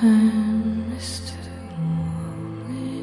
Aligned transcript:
time 0.00 0.92
too 0.98 1.34
lonely. 1.78 3.00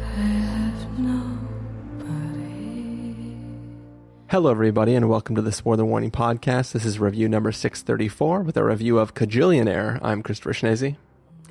I 0.00 0.04
have 0.06 0.98
nobody. 0.98 2.46
Hello, 4.28 4.50
everybody, 4.50 4.94
and 4.94 5.10
welcome 5.10 5.36
to 5.36 5.42
the 5.42 5.52
Spoiler 5.52 5.84
Warning 5.84 6.10
Podcast. 6.10 6.72
This 6.72 6.86
is 6.86 6.98
review 6.98 7.28
number 7.28 7.52
634 7.52 8.40
with 8.40 8.56
a 8.56 8.64
review 8.64 8.98
of 8.98 9.12
Kajillionaire. 9.12 9.98
I'm 10.00 10.22
Christopher 10.22 10.54
Schnese. 10.54 10.96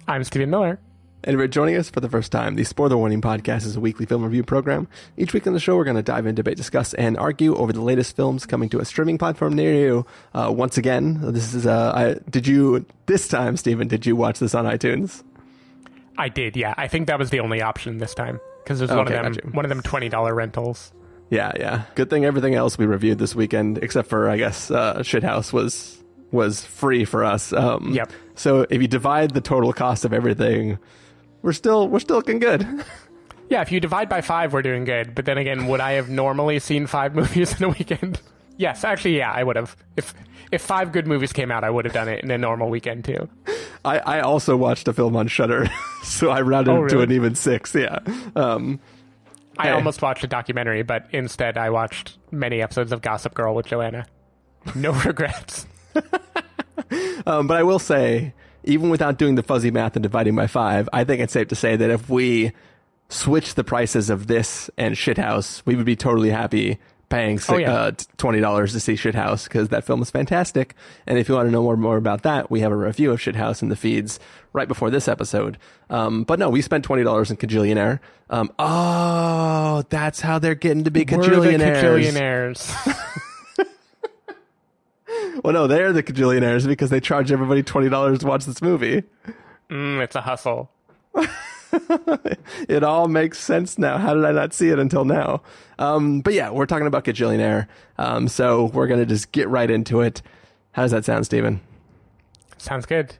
I'm 0.07 0.23
Stephen 0.23 0.49
Miller. 0.49 0.79
And 1.23 1.33
if 1.33 1.39
you're 1.39 1.47
joining 1.47 1.75
us 1.75 1.89
for 1.89 1.99
the 1.99 2.09
first 2.09 2.31
time, 2.31 2.55
the 2.55 2.63
Spoiler 2.63 2.95
Warning 2.95 3.21
Podcast 3.21 3.65
is 3.65 3.75
a 3.75 3.79
weekly 3.79 4.05
film 4.05 4.23
review 4.23 4.43
program. 4.43 4.87
Each 5.17 5.33
week 5.33 5.47
on 5.47 5.53
the 5.53 5.59
show, 5.59 5.75
we're 5.75 5.83
going 5.83 5.97
to 5.97 6.03
dive 6.03 6.25
in, 6.25 6.35
debate, 6.35 6.57
discuss, 6.57 6.93
and 6.93 7.17
argue 7.17 7.55
over 7.55 7.73
the 7.73 7.81
latest 7.81 8.15
films 8.15 8.45
coming 8.45 8.69
to 8.69 8.79
a 8.79 8.85
streaming 8.85 9.17
platform 9.17 9.53
near 9.53 9.73
you. 9.73 10.05
Uh, 10.33 10.53
once 10.55 10.77
again, 10.77 11.19
this 11.33 11.53
is, 11.53 11.65
uh, 11.65 11.91
I, 11.93 12.29
did 12.29 12.47
you, 12.47 12.85
this 13.07 13.27
time, 13.27 13.57
Stephen, 13.57 13.87
did 13.87 14.05
you 14.05 14.15
watch 14.15 14.39
this 14.39 14.53
on 14.55 14.65
iTunes? 14.65 15.23
I 16.17 16.29
did, 16.29 16.55
yeah. 16.55 16.73
I 16.77 16.87
think 16.87 17.07
that 17.07 17.19
was 17.19 17.29
the 17.29 17.39
only 17.39 17.61
option 17.61 17.97
this 17.97 18.13
time 18.13 18.39
because 18.63 18.79
it 18.79 18.85
was 18.85 18.91
one 18.95 19.11
of 19.11 19.35
them, 19.35 19.53
one 19.53 19.65
of 19.65 19.69
them 19.69 19.81
twenty 19.81 20.09
dollar 20.09 20.33
rentals. 20.33 20.91
Yeah, 21.29 21.51
yeah. 21.59 21.83
Good 21.95 22.09
thing 22.09 22.25
everything 22.25 22.55
else 22.55 22.77
we 22.77 22.85
reviewed 22.85 23.17
this 23.17 23.35
weekend, 23.35 23.79
except 23.79 24.07
for, 24.07 24.29
I 24.29 24.37
guess, 24.37 24.71
uh, 24.71 24.99
Shithouse 24.99 25.51
was, 25.51 26.01
was 26.31 26.63
free 26.63 27.05
for 27.05 27.23
us. 27.23 27.53
Um, 27.53 27.93
Yep. 27.93 28.11
So 28.35 28.67
if 28.69 28.81
you 28.81 28.87
divide 28.87 29.31
the 29.33 29.41
total 29.41 29.73
cost 29.73 30.05
of 30.05 30.13
everything, 30.13 30.77
we're 31.41 31.53
still, 31.53 31.87
we're 31.87 31.99
still 31.99 32.17
looking 32.17 32.39
good. 32.39 32.65
Yeah, 33.49 33.61
if 33.61 33.71
you 33.71 33.79
divide 33.79 34.09
by 34.09 34.19
five, 34.19 34.51
we're 34.51 34.61
doing 34.61 34.83
good. 34.83 35.15
But 35.15 35.23
then 35.23 35.37
again, 35.37 35.67
would 35.67 35.79
I 35.79 35.93
have 35.93 36.09
normally 36.09 36.59
seen 36.59 36.85
five 36.85 37.15
movies 37.15 37.55
in 37.57 37.63
a 37.63 37.69
weekend? 37.69 38.19
yes, 38.57 38.83
actually, 38.83 39.15
yeah, 39.19 39.31
I 39.31 39.41
would 39.41 39.55
have. 39.55 39.73
If 39.95 40.13
if 40.51 40.61
five 40.61 40.91
good 40.91 41.07
movies 41.07 41.31
came 41.31 41.49
out, 41.49 41.63
I 41.63 41.69
would 41.69 41.85
have 41.85 41.93
done 41.93 42.09
it 42.09 42.21
in 42.25 42.29
a 42.29 42.37
normal 42.37 42.69
weekend 42.69 43.05
too. 43.05 43.29
I, 43.85 43.99
I 43.99 44.19
also 44.19 44.57
watched 44.57 44.89
a 44.89 44.93
film 44.93 45.15
on 45.15 45.29
Shudder, 45.29 45.69
so 46.03 46.29
I 46.29 46.41
rounded 46.41 46.71
Oh, 46.73 46.83
it 46.83 46.89
to 46.89 46.99
an 46.99 47.09
even 47.13 47.35
six. 47.35 47.73
Yeah. 47.73 47.99
Um, 48.35 48.81
I 49.57 49.67
Hey. 49.67 49.71
almost 49.71 50.01
watched 50.01 50.25
a 50.25 50.27
documentary, 50.27 50.83
but 50.83 51.07
instead 51.13 51.57
I 51.57 51.69
watched 51.69 52.17
many 52.31 52.61
episodes 52.61 52.91
of 52.91 53.01
Gossip 53.01 53.33
Girl 53.33 53.55
with 53.55 53.67
Joanna. 53.67 54.07
No 54.75 54.91
regrets. 54.91 55.65
um, 57.25 57.47
but 57.47 57.57
I 57.57 57.63
will 57.63 57.79
say, 57.79 58.33
even 58.63 58.89
without 58.89 59.17
doing 59.17 59.35
the 59.35 59.43
fuzzy 59.43 59.71
math 59.71 59.95
and 59.95 60.03
dividing 60.03 60.35
by 60.35 60.47
five, 60.47 60.89
I 60.93 61.03
think 61.03 61.21
it's 61.21 61.33
safe 61.33 61.47
to 61.49 61.55
say 61.55 61.75
that 61.75 61.89
if 61.89 62.09
we 62.09 62.51
switch 63.09 63.55
the 63.55 63.63
prices 63.63 64.09
of 64.09 64.27
this 64.27 64.69
and 64.77 64.95
Shithouse, 64.95 65.61
we 65.65 65.75
would 65.75 65.85
be 65.85 65.95
totally 65.95 66.29
happy 66.29 66.77
paying 67.09 67.39
Oh, 67.47 67.55
yeah. 67.55 67.73
uh, 67.73 67.91
twenty 68.17 68.41
dollars 68.41 68.73
to 68.73 68.81
see 68.81 68.95
Shithouse 68.95 69.45
because 69.45 69.69
that 69.69 69.85
film 69.85 70.01
is 70.01 70.11
fantastic. 70.11 70.75
And 71.05 71.17
if 71.17 71.29
you 71.29 71.35
want 71.35 71.47
to 71.47 71.51
know 71.51 71.63
more 71.63 71.77
more 71.77 71.95
about 71.95 72.23
that, 72.23 72.51
we 72.51 72.59
have 72.59 72.71
a 72.73 72.75
review 72.75 73.11
of 73.11 73.19
Shithouse 73.21 73.61
in 73.61 73.69
the 73.69 73.77
feeds 73.77 74.19
right 74.51 74.67
before 74.67 74.89
this 74.89 75.07
episode. 75.07 75.57
Um, 75.89 76.23
but 76.25 76.37
no, 76.37 76.49
we 76.49 76.61
spent 76.61 76.83
twenty 76.83 77.03
dollars 77.03 77.31
in 77.31 77.37
Kajillionaire. 77.37 77.99
Um, 78.29 78.51
oh, 78.59 79.83
that's 79.87 80.19
how 80.19 80.37
they're 80.39 80.53
getting 80.55 80.83
to 80.83 80.91
be. 80.91 81.05
Kajillionaires. 81.05 82.73
Well, 85.43 85.53
no, 85.53 85.67
they're 85.67 85.93
the 85.93 86.03
Kajillionaires 86.03 86.67
because 86.67 86.89
they 86.89 86.99
charge 86.99 87.31
everybody 87.31 87.63
twenty 87.63 87.89
dollars 87.89 88.19
to 88.19 88.27
watch 88.27 88.45
this 88.45 88.61
movie. 88.61 89.03
mm, 89.69 90.01
it's 90.01 90.15
a 90.15 90.21
hustle. 90.21 90.71
It 92.69 92.81
all 92.83 93.07
makes 93.07 93.39
sense 93.39 93.77
now. 93.77 93.97
How 93.97 94.13
did 94.13 94.23
I 94.25 94.31
not 94.31 94.53
see 94.53 94.69
it 94.69 94.79
until 94.79 95.03
now? 95.05 95.41
Um, 95.77 96.21
but 96.21 96.33
yeah, 96.33 96.49
we're 96.49 96.65
talking 96.65 96.87
about 96.87 97.03
Kajillionaire. 97.03 97.67
Um, 97.97 98.27
so 98.29 98.65
we're 98.65 98.87
gonna 98.87 99.05
just 99.05 99.31
get 99.31 99.49
right 99.49 99.69
into 99.69 100.01
it. 100.01 100.21
How 100.71 100.83
does 100.83 100.91
that 100.91 101.03
sound, 101.05 101.25
Stephen? 101.25 101.59
Sounds 102.57 102.85
good. 102.85 103.15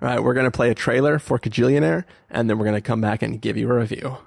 All 0.00 0.08
right, 0.08 0.22
we're 0.22 0.34
gonna 0.34 0.50
play 0.52 0.70
a 0.70 0.74
trailer 0.74 1.18
for 1.18 1.38
Kajillionaire, 1.38 2.04
and 2.30 2.48
then 2.48 2.58
we're 2.58 2.64
gonna 2.64 2.80
come 2.80 3.00
back 3.00 3.22
and 3.22 3.40
give 3.40 3.56
you 3.56 3.68
a 3.70 3.74
review. 3.74 4.18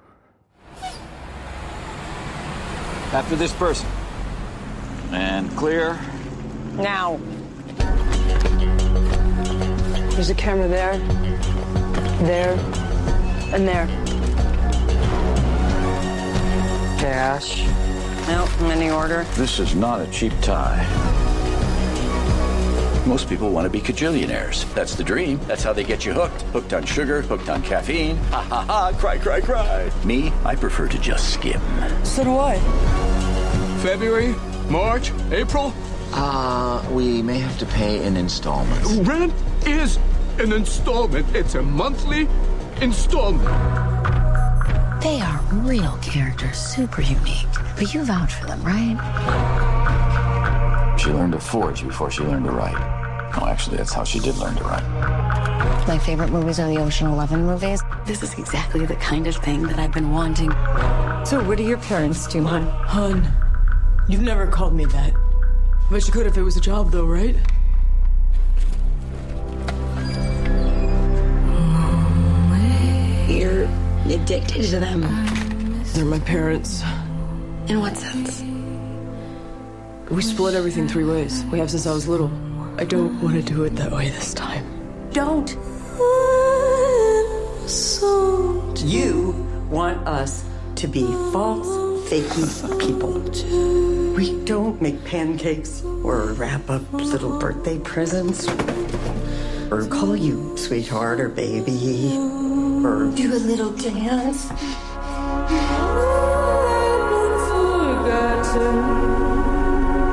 After 3.12 3.34
this 3.36 3.52
person. 3.54 3.88
And 5.10 5.50
clear. 5.56 5.98
Now. 6.74 7.20
There's 10.14 10.30
a 10.30 10.34
camera 10.34 10.68
there, 10.68 10.98
there, 12.26 12.52
and 13.54 13.66
there. 13.66 13.86
Cash. 16.98 17.66
No, 18.28 18.48
any 18.70 18.90
order. 18.90 19.24
This 19.34 19.58
is 19.58 19.74
not 19.74 20.00
a 20.00 20.06
cheap 20.10 20.32
tie. 20.40 20.86
Most 23.06 23.28
people 23.28 23.50
want 23.50 23.64
to 23.64 23.70
be 23.70 23.80
cajillionaires. 23.80 24.72
That's 24.74 24.94
the 24.94 25.02
dream. 25.02 25.40
That's 25.48 25.64
how 25.64 25.72
they 25.72 25.82
get 25.82 26.06
you 26.06 26.12
hooked. 26.12 26.42
Hooked 26.52 26.72
on 26.72 26.84
sugar, 26.84 27.20
hooked 27.20 27.48
on 27.48 27.60
caffeine. 27.62 28.16
Ha 28.16 28.42
ha 28.42 28.62
ha, 28.62 28.92
cry, 28.96 29.18
cry, 29.18 29.40
cry. 29.40 29.90
Me, 30.04 30.32
I 30.44 30.54
prefer 30.54 30.86
to 30.88 30.98
just 30.98 31.34
skim. 31.34 31.60
So 32.04 32.22
do 32.22 32.38
I. 32.38 32.58
February, 33.82 34.34
March, 34.70 35.10
April. 35.32 35.74
Uh, 36.14 36.86
we 36.92 37.22
may 37.22 37.38
have 37.38 37.58
to 37.58 37.66
pay 37.66 38.04
in 38.04 38.16
installments. 38.16 38.90
Rent 39.08 39.32
is 39.66 39.98
an 40.38 40.52
installment. 40.52 41.34
It's 41.34 41.54
a 41.54 41.62
monthly 41.62 42.28
installment. 42.80 43.48
They 45.02 45.20
are 45.20 45.40
real 45.52 45.98
characters, 46.02 46.58
super 46.58 47.02
unique. 47.02 47.46
But 47.76 47.92
you 47.94 48.04
vouch 48.04 48.34
for 48.34 48.46
them, 48.46 48.62
right? 48.62 48.96
She 50.98 51.10
learned 51.10 51.32
to 51.32 51.40
forge 51.40 51.82
before 51.82 52.10
she 52.10 52.22
learned 52.22 52.44
to 52.44 52.52
write. 52.52 52.78
No, 53.36 53.46
actually, 53.46 53.78
that's 53.78 53.92
how 53.92 54.04
she 54.04 54.20
did 54.20 54.36
learn 54.36 54.54
to 54.56 54.64
write. 54.64 54.84
My 55.88 55.98
favorite 55.98 56.30
movies 56.30 56.60
are 56.60 56.68
the 56.68 56.78
Ocean 56.78 57.08
Eleven 57.08 57.44
movies. 57.46 57.82
This 58.04 58.22
is 58.22 58.34
exactly 58.38 58.86
the 58.86 58.96
kind 58.96 59.26
of 59.26 59.36
thing 59.36 59.62
that 59.62 59.78
I've 59.78 59.92
been 59.92 60.12
wanting. 60.12 60.50
So 61.24 61.42
what 61.42 61.56
do 61.58 61.64
your 61.64 61.78
parents 61.78 62.26
do, 62.26 62.44
hon? 62.44 62.62
Hun, 62.66 63.26
you've 64.08 64.20
never 64.22 64.46
called 64.46 64.74
me 64.74 64.84
that. 64.84 65.14
Bet 65.92 66.06
you 66.06 66.12
could 66.14 66.26
if 66.26 66.38
it 66.38 66.42
was 66.42 66.56
a 66.56 66.60
job, 66.60 66.90
though, 66.90 67.04
right? 67.04 67.36
You're 73.28 73.68
addicted 74.06 74.62
to 74.70 74.80
them. 74.80 75.02
They're 75.92 76.06
my 76.06 76.18
parents. 76.20 76.82
In 77.68 77.80
what 77.80 77.94
sense? 77.98 78.42
We 80.08 80.22
split 80.22 80.54
everything 80.54 80.88
three 80.88 81.04
ways. 81.04 81.44
We 81.52 81.58
have 81.58 81.70
since 81.70 81.86
I 81.86 81.92
was 81.92 82.08
little. 82.08 82.30
I 82.78 82.84
don't 82.84 83.20
want 83.20 83.34
to 83.34 83.42
do 83.42 83.64
it 83.64 83.76
that 83.76 83.92
way 83.92 84.08
this 84.08 84.32
time. 84.32 84.64
Don't. 85.12 85.50
So 87.68 88.74
you 88.78 89.32
want 89.68 90.08
us 90.08 90.42
to 90.76 90.88
be 90.88 91.04
false, 91.32 91.68
fakey 92.12 92.78
people. 92.78 93.12
We 94.14 94.44
don't 94.44 94.82
make 94.82 95.02
pancakes 95.06 95.82
or 95.82 96.34
wrap 96.34 96.68
up 96.68 96.82
little 96.92 97.38
birthday 97.38 97.78
presents 97.78 98.46
or 99.70 99.86
call 99.86 100.14
you 100.14 100.54
sweetheart 100.58 101.20
or 101.20 101.30
baby 101.30 102.18
or 102.84 103.10
Do 103.16 103.32
a 103.32 103.40
little 103.40 103.72
dance. 103.72 104.50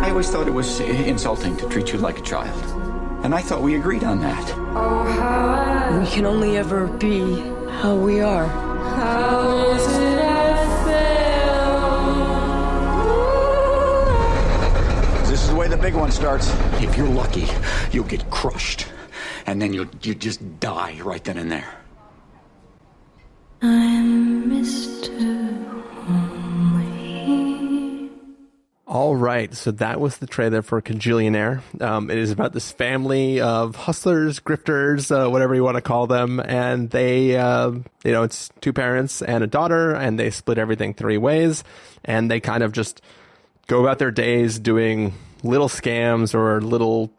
I 0.01 0.09
always 0.09 0.29
thought 0.29 0.47
it 0.47 0.53
was 0.53 0.79
insulting 0.79 1.57
to 1.57 1.67
treat 1.67 1.91
you 1.91 1.99
like 1.99 2.19
a 2.19 2.21
child. 2.21 2.63
And 3.25 3.35
I 3.35 3.41
thought 3.41 3.61
we 3.61 3.75
agreed 3.75 4.05
on 4.05 4.21
that. 4.21 4.45
We 5.99 6.07
can 6.07 6.25
only 6.25 6.55
ever 6.55 6.87
be 6.87 7.41
how 7.81 7.95
we 7.97 8.21
are. 8.21 8.47
Big 15.81 15.95
one 15.95 16.11
starts. 16.11 16.53
If 16.81 16.97
you're 16.97 17.07
lucky, 17.07 17.47
you'll 17.91 18.05
get 18.05 18.29
crushed. 18.29 18.87
And 19.45 19.61
then 19.61 19.73
you'll 19.73 19.87
you 20.01 20.13
just 20.13 20.59
die 20.59 20.99
right 21.03 21.23
then 21.23 21.37
and 21.37 21.51
there. 21.51 21.75
I'm 23.61 24.51
Mr. 24.51 25.09
Only. 26.07 28.09
All 28.85 29.15
right, 29.15 29.53
so 29.53 29.71
that 29.71 29.99
was 29.99 30.17
the 30.17 30.27
trailer 30.27 30.61
for 30.61 30.81
Kajillionaire. 30.81 31.61
Um, 31.81 32.09
it 32.09 32.17
is 32.17 32.31
about 32.31 32.53
this 32.53 32.71
family 32.71 33.39
of 33.39 33.75
hustlers, 33.75 34.39
grifters, 34.39 35.11
uh, 35.11 35.29
whatever 35.29 35.55
you 35.55 35.63
want 35.63 35.75
to 35.75 35.81
call 35.81 36.07
them, 36.07 36.39
and 36.39 36.89
they, 36.89 37.37
uh, 37.37 37.69
you 37.69 38.11
know, 38.11 38.23
it's 38.23 38.49
two 38.61 38.73
parents 38.73 39.21
and 39.21 39.43
a 39.43 39.47
daughter, 39.47 39.93
and 39.93 40.19
they 40.19 40.31
split 40.31 40.57
everything 40.57 40.93
three 40.93 41.17
ways, 41.17 41.63
and 42.03 42.31
they 42.31 42.39
kind 42.39 42.63
of 42.63 42.71
just 42.71 43.01
go 43.67 43.81
about 43.81 43.99
their 43.99 44.11
days 44.11 44.57
doing 44.57 45.13
little 45.43 45.69
scams 45.69 46.33
or 46.33 46.61
little 46.61 47.11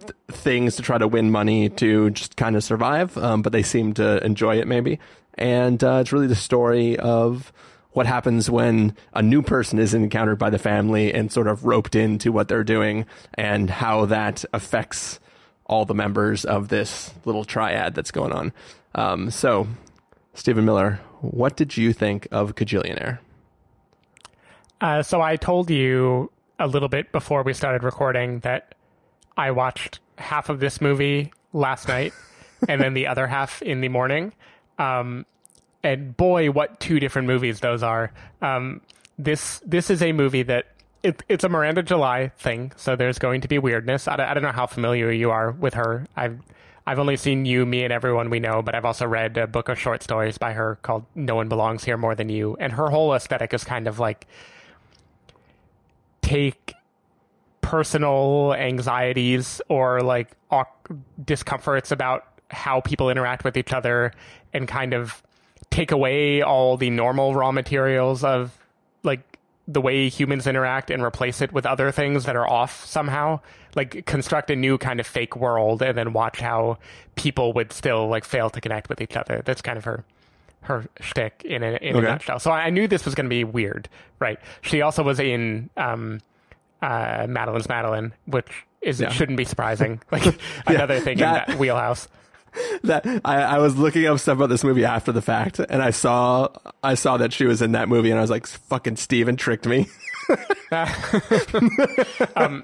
th- 0.00 0.12
things 0.28 0.76
to 0.76 0.82
try 0.82 0.98
to 0.98 1.08
win 1.08 1.30
money 1.30 1.68
to 1.68 2.10
just 2.10 2.36
kind 2.36 2.56
of 2.56 2.64
survive, 2.64 3.16
um, 3.18 3.42
but 3.42 3.52
they 3.52 3.62
seem 3.62 3.92
to 3.94 4.24
enjoy 4.24 4.58
it 4.58 4.66
maybe. 4.66 4.98
And 5.34 5.82
uh, 5.82 5.98
it's 6.00 6.12
really 6.12 6.26
the 6.26 6.34
story 6.34 6.98
of 6.98 7.52
what 7.92 8.06
happens 8.06 8.48
when 8.48 8.96
a 9.12 9.22
new 9.22 9.42
person 9.42 9.78
is 9.78 9.94
encountered 9.94 10.38
by 10.38 10.50
the 10.50 10.58
family 10.58 11.12
and 11.12 11.30
sort 11.30 11.46
of 11.46 11.64
roped 11.64 11.94
into 11.94 12.32
what 12.32 12.48
they're 12.48 12.64
doing 12.64 13.06
and 13.34 13.68
how 13.68 14.06
that 14.06 14.44
affects 14.52 15.20
all 15.66 15.84
the 15.84 15.94
members 15.94 16.44
of 16.44 16.68
this 16.68 17.12
little 17.24 17.44
triad 17.44 17.94
that's 17.94 18.10
going 18.10 18.32
on. 18.32 18.52
Um, 18.94 19.30
so, 19.30 19.66
Stephen 20.34 20.64
Miller, 20.64 21.00
what 21.20 21.56
did 21.56 21.76
you 21.76 21.92
think 21.92 22.26
of 22.30 22.54
Kajillionaire? 22.54 23.18
Uh, 24.80 25.02
so 25.02 25.20
I 25.22 25.36
told 25.36 25.70
you 25.70 26.31
a 26.58 26.66
little 26.66 26.88
bit 26.88 27.12
before 27.12 27.42
we 27.42 27.52
started 27.52 27.82
recording 27.82 28.40
that 28.40 28.74
I 29.36 29.50
watched 29.50 30.00
half 30.18 30.48
of 30.48 30.60
this 30.60 30.80
movie 30.80 31.32
last 31.52 31.88
night 31.88 32.12
and 32.68 32.80
then 32.80 32.94
the 32.94 33.06
other 33.06 33.26
half 33.26 33.62
in 33.62 33.80
the 33.80 33.88
morning. 33.88 34.32
Um, 34.78 35.26
and 35.82 36.16
boy, 36.16 36.50
what 36.50 36.78
two 36.80 37.00
different 37.00 37.26
movies 37.26 37.60
those 37.60 37.82
are. 37.82 38.12
Um, 38.40 38.80
this 39.18 39.60
this 39.66 39.90
is 39.90 40.00
a 40.02 40.12
movie 40.12 40.42
that 40.44 40.66
it, 41.02 41.22
it's 41.28 41.42
a 41.44 41.48
Miranda 41.48 41.82
July 41.82 42.30
thing, 42.38 42.72
so 42.76 42.94
there's 42.94 43.18
going 43.18 43.40
to 43.40 43.48
be 43.48 43.58
weirdness. 43.58 44.06
I, 44.06 44.16
don't- 44.16 44.28
I 44.28 44.34
don't 44.34 44.42
know 44.44 44.52
how 44.52 44.66
familiar 44.66 45.10
you 45.10 45.30
are 45.32 45.50
with 45.50 45.74
her. 45.74 46.06
I've 46.16 46.38
I've 46.86 46.98
only 46.98 47.16
seen 47.16 47.44
you, 47.44 47.64
me, 47.66 47.84
and 47.84 47.92
everyone 47.92 48.30
we 48.30 48.40
know, 48.40 48.60
but 48.62 48.74
I've 48.74 48.84
also 48.84 49.06
read 49.06 49.36
a 49.36 49.46
book 49.46 49.68
of 49.68 49.78
short 49.78 50.02
stories 50.02 50.38
by 50.38 50.52
her 50.52 50.76
called 50.82 51.04
"No 51.14 51.36
One 51.36 51.48
Belongs 51.48 51.84
Here 51.84 51.96
More 51.96 52.14
Than 52.14 52.28
You," 52.28 52.56
and 52.60 52.72
her 52.72 52.88
whole 52.90 53.14
aesthetic 53.14 53.52
is 53.52 53.64
kind 53.64 53.86
of 53.88 53.98
like 53.98 54.26
take 56.22 56.74
personal 57.60 58.54
anxieties 58.54 59.60
or 59.68 60.00
like 60.00 60.36
discomforts 61.24 61.90
about 61.90 62.26
how 62.50 62.80
people 62.80 63.10
interact 63.10 63.44
with 63.44 63.56
each 63.56 63.72
other 63.72 64.12
and 64.52 64.68
kind 64.68 64.92
of 64.92 65.22
take 65.70 65.90
away 65.90 66.42
all 66.42 66.76
the 66.76 66.90
normal 66.90 67.34
raw 67.34 67.50
materials 67.50 68.22
of 68.24 68.56
like 69.02 69.38
the 69.66 69.80
way 69.80 70.08
humans 70.08 70.46
interact 70.46 70.90
and 70.90 71.02
replace 71.02 71.40
it 71.40 71.52
with 71.52 71.64
other 71.64 71.90
things 71.90 72.24
that 72.24 72.36
are 72.36 72.48
off 72.48 72.84
somehow. 72.84 73.40
Like 73.74 74.04
construct 74.04 74.50
a 74.50 74.56
new 74.56 74.76
kind 74.76 75.00
of 75.00 75.06
fake 75.06 75.34
world 75.34 75.80
and 75.80 75.96
then 75.96 76.12
watch 76.12 76.40
how 76.40 76.78
people 77.14 77.54
would 77.54 77.72
still 77.72 78.08
like 78.08 78.24
fail 78.24 78.50
to 78.50 78.60
connect 78.60 78.90
with 78.90 79.00
each 79.00 79.16
other. 79.16 79.40
That's 79.44 79.62
kind 79.62 79.78
of 79.78 79.84
her 79.84 80.04
her 80.62 80.84
shtick 81.00 81.42
in 81.44 81.62
a, 81.62 81.72
in 81.72 81.96
Okay. 81.96 82.06
a 82.06 82.10
nutshell. 82.10 82.38
So 82.38 82.50
I 82.50 82.70
knew 82.70 82.86
this 82.88 83.04
was 83.04 83.14
going 83.14 83.26
to 83.26 83.30
be 83.30 83.44
weird, 83.44 83.88
right? 84.18 84.38
She 84.62 84.80
also 84.82 85.02
was 85.02 85.18
in 85.20 85.70
um, 85.76 86.20
uh, 86.80 87.26
Madeline's 87.28 87.68
Madeline, 87.68 88.12
which 88.26 88.48
is 88.80 89.00
Yeah. 89.00 89.10
shouldn't 89.10 89.36
be 89.36 89.44
surprising. 89.44 90.00
Like 90.12 90.38
another 90.66 91.00
thing 91.00 91.18
that- 91.18 91.48
in 91.48 91.52
that 91.54 91.58
wheelhouse. 91.60 92.08
that 92.84 93.06
I, 93.24 93.40
I 93.42 93.58
was 93.58 93.76
looking 93.76 94.04
up 94.06 94.18
stuff 94.18 94.36
about 94.36 94.50
this 94.50 94.62
movie 94.62 94.84
after 94.84 95.10
the 95.10 95.22
fact, 95.22 95.58
and 95.58 95.80
I 95.82 95.88
saw 95.90 96.48
I 96.82 96.94
saw 96.96 97.16
that 97.16 97.32
she 97.32 97.46
was 97.46 97.62
in 97.62 97.72
that 97.72 97.88
movie, 97.88 98.10
and 98.10 98.18
I 98.18 98.20
was 98.20 98.28
like, 98.28 98.46
"Fucking 98.46 98.96
Stephen 98.96 99.36
tricked 99.36 99.66
me." 99.66 99.86
um, 102.36 102.62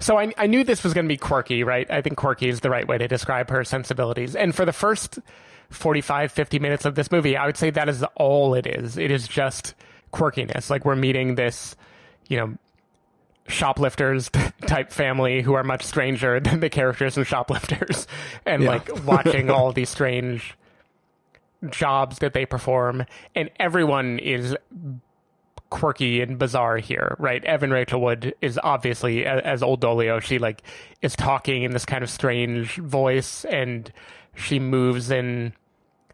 so 0.00 0.18
I, 0.18 0.32
I 0.36 0.46
knew 0.46 0.64
this 0.64 0.82
was 0.84 0.94
going 0.94 1.06
to 1.06 1.12
be 1.12 1.16
quirky, 1.16 1.64
right? 1.64 1.90
I 1.90 2.02
think 2.02 2.16
quirky 2.16 2.48
is 2.48 2.60
the 2.60 2.70
right 2.70 2.86
way 2.86 2.98
to 2.98 3.08
describe 3.08 3.50
her 3.50 3.64
sensibilities. 3.64 4.34
And 4.36 4.54
for 4.54 4.64
the 4.64 4.72
first 4.72 5.18
45, 5.70 6.30
50 6.32 6.58
minutes 6.58 6.84
of 6.84 6.94
this 6.94 7.10
movie, 7.10 7.36
I 7.36 7.46
would 7.46 7.56
say 7.56 7.70
that 7.70 7.88
is 7.88 8.04
all 8.16 8.54
it 8.54 8.66
is. 8.66 8.96
It 8.96 9.10
is 9.10 9.26
just 9.28 9.74
quirkiness. 10.12 10.70
Like 10.70 10.84
we're 10.84 10.96
meeting 10.96 11.34
this, 11.34 11.74
you 12.28 12.36
know, 12.38 12.54
shoplifters 13.46 14.30
type 14.66 14.90
family 14.90 15.42
who 15.42 15.54
are 15.54 15.64
much 15.64 15.82
stranger 15.82 16.40
than 16.40 16.60
the 16.60 16.70
characters 16.70 17.16
in 17.18 17.24
shoplifters 17.24 18.06
and 18.46 18.62
Yeah. 18.62 18.68
like 18.70 19.04
watching 19.04 19.50
all 19.50 19.72
these 19.72 19.90
strange 19.90 20.56
jobs 21.70 22.18
that 22.18 22.34
they 22.34 22.44
perform 22.44 23.06
and 23.34 23.50
everyone 23.58 24.18
is 24.18 24.54
quirky 25.70 26.20
and 26.20 26.38
bizarre 26.38 26.76
here, 26.78 27.16
right? 27.18 27.44
Evan 27.44 27.70
Rachel 27.70 28.00
Wood 28.00 28.34
is 28.40 28.58
obviously 28.62 29.26
as 29.26 29.62
Old 29.62 29.80
Dolio. 29.80 30.20
She 30.20 30.38
like 30.38 30.62
is 31.02 31.16
talking 31.16 31.62
in 31.62 31.72
this 31.72 31.84
kind 31.84 32.04
of 32.04 32.10
strange 32.10 32.76
voice, 32.76 33.44
and 33.46 33.92
she 34.34 34.58
moves 34.58 35.10
in 35.10 35.52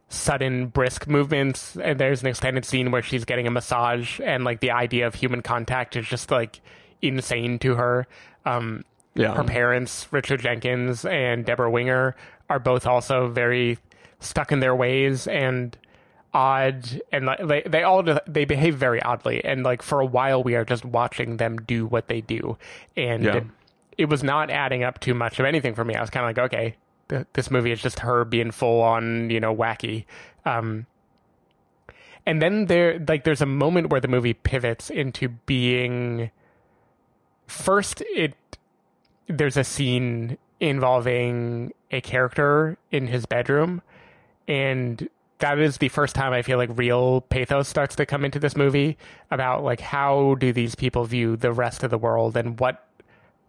sudden 0.08 0.66
brisk 0.66 1.06
movements. 1.06 1.76
And 1.76 1.98
there's 2.00 2.22
an 2.22 2.28
extended 2.28 2.64
scene 2.64 2.90
where 2.90 3.02
she's 3.02 3.24
getting 3.24 3.46
a 3.46 3.50
massage, 3.50 4.20
and 4.20 4.44
like 4.44 4.60
the 4.60 4.70
idea 4.70 5.06
of 5.06 5.14
human 5.14 5.42
contact 5.42 5.96
is 5.96 6.06
just 6.06 6.30
like 6.30 6.60
insane 7.02 7.58
to 7.60 7.74
her. 7.76 8.06
Um, 8.44 8.84
Yeah. 9.14 9.34
her 9.34 9.44
parents, 9.44 10.06
Richard 10.12 10.40
Jenkins 10.40 11.04
and 11.04 11.44
Debra 11.44 11.70
Winger, 11.70 12.14
are 12.48 12.58
both 12.58 12.86
also 12.86 13.28
very 13.28 13.78
stuck 14.20 14.52
in 14.52 14.60
their 14.60 14.74
ways 14.74 15.26
and 15.26 15.76
odd 16.32 17.02
and 17.10 17.26
like 17.26 17.44
they 17.46 17.62
they 17.66 17.82
all 17.82 18.02
they 18.26 18.44
behave 18.44 18.76
very 18.76 19.02
oddly. 19.02 19.44
And 19.44 19.62
like 19.64 19.82
for 19.82 20.00
a 20.00 20.06
while 20.06 20.42
we 20.42 20.54
are 20.54 20.64
just 20.64 20.84
watching 20.84 21.38
them 21.38 21.56
do 21.56 21.86
what 21.86 22.08
they 22.08 22.20
do. 22.20 22.56
And 22.96 23.24
Yeah. 23.24 23.40
it 23.98 24.04
was 24.08 24.22
not 24.22 24.50
adding 24.50 24.84
up 24.84 25.00
too 25.00 25.14
much 25.14 25.40
of 25.40 25.46
anything 25.46 25.74
for 25.74 25.84
me. 25.84 25.94
I 25.94 26.00
was 26.00 26.10
kind 26.10 26.24
of 26.24 26.28
like 26.28 26.52
okay 26.52 26.76
th- 27.08 27.26
this 27.32 27.50
movie 27.50 27.72
is 27.72 27.82
just 27.82 28.00
her 28.00 28.24
being 28.24 28.50
full 28.52 28.80
on 28.80 29.28
you 29.30 29.40
know 29.40 29.54
wacky. 29.54 30.04
Um 30.44 30.86
and 32.26 32.40
then 32.40 32.66
there 32.66 32.98
like 33.08 33.24
there's 33.24 33.40
a 33.42 33.46
moment 33.46 33.90
where 33.90 34.00
the 34.00 34.06
movie 34.08 34.34
pivots 34.34 34.88
into 34.90 35.28
being 35.46 36.30
first 37.48 38.02
it 38.14 38.34
there's 39.26 39.56
a 39.56 39.64
scene 39.64 40.38
involving 40.60 41.72
a 41.90 42.00
character 42.00 42.76
in 42.92 43.06
his 43.06 43.26
bedroom. 43.26 43.82
And 44.46 45.08
that 45.40 45.58
is 45.58 45.78
the 45.78 45.88
first 45.88 46.14
time 46.14 46.32
I 46.32 46.42
feel 46.42 46.58
like 46.58 46.70
real 46.74 47.22
pathos 47.22 47.68
starts 47.68 47.96
to 47.96 48.06
come 48.06 48.24
into 48.24 48.38
this 48.38 48.56
movie 48.56 48.96
about 49.30 49.64
like 49.64 49.80
how 49.80 50.36
do 50.36 50.52
these 50.52 50.74
people 50.74 51.04
view 51.04 51.36
the 51.36 51.52
rest 51.52 51.82
of 51.82 51.90
the 51.90 51.98
world 51.98 52.36
and 52.36 52.58
what 52.60 52.86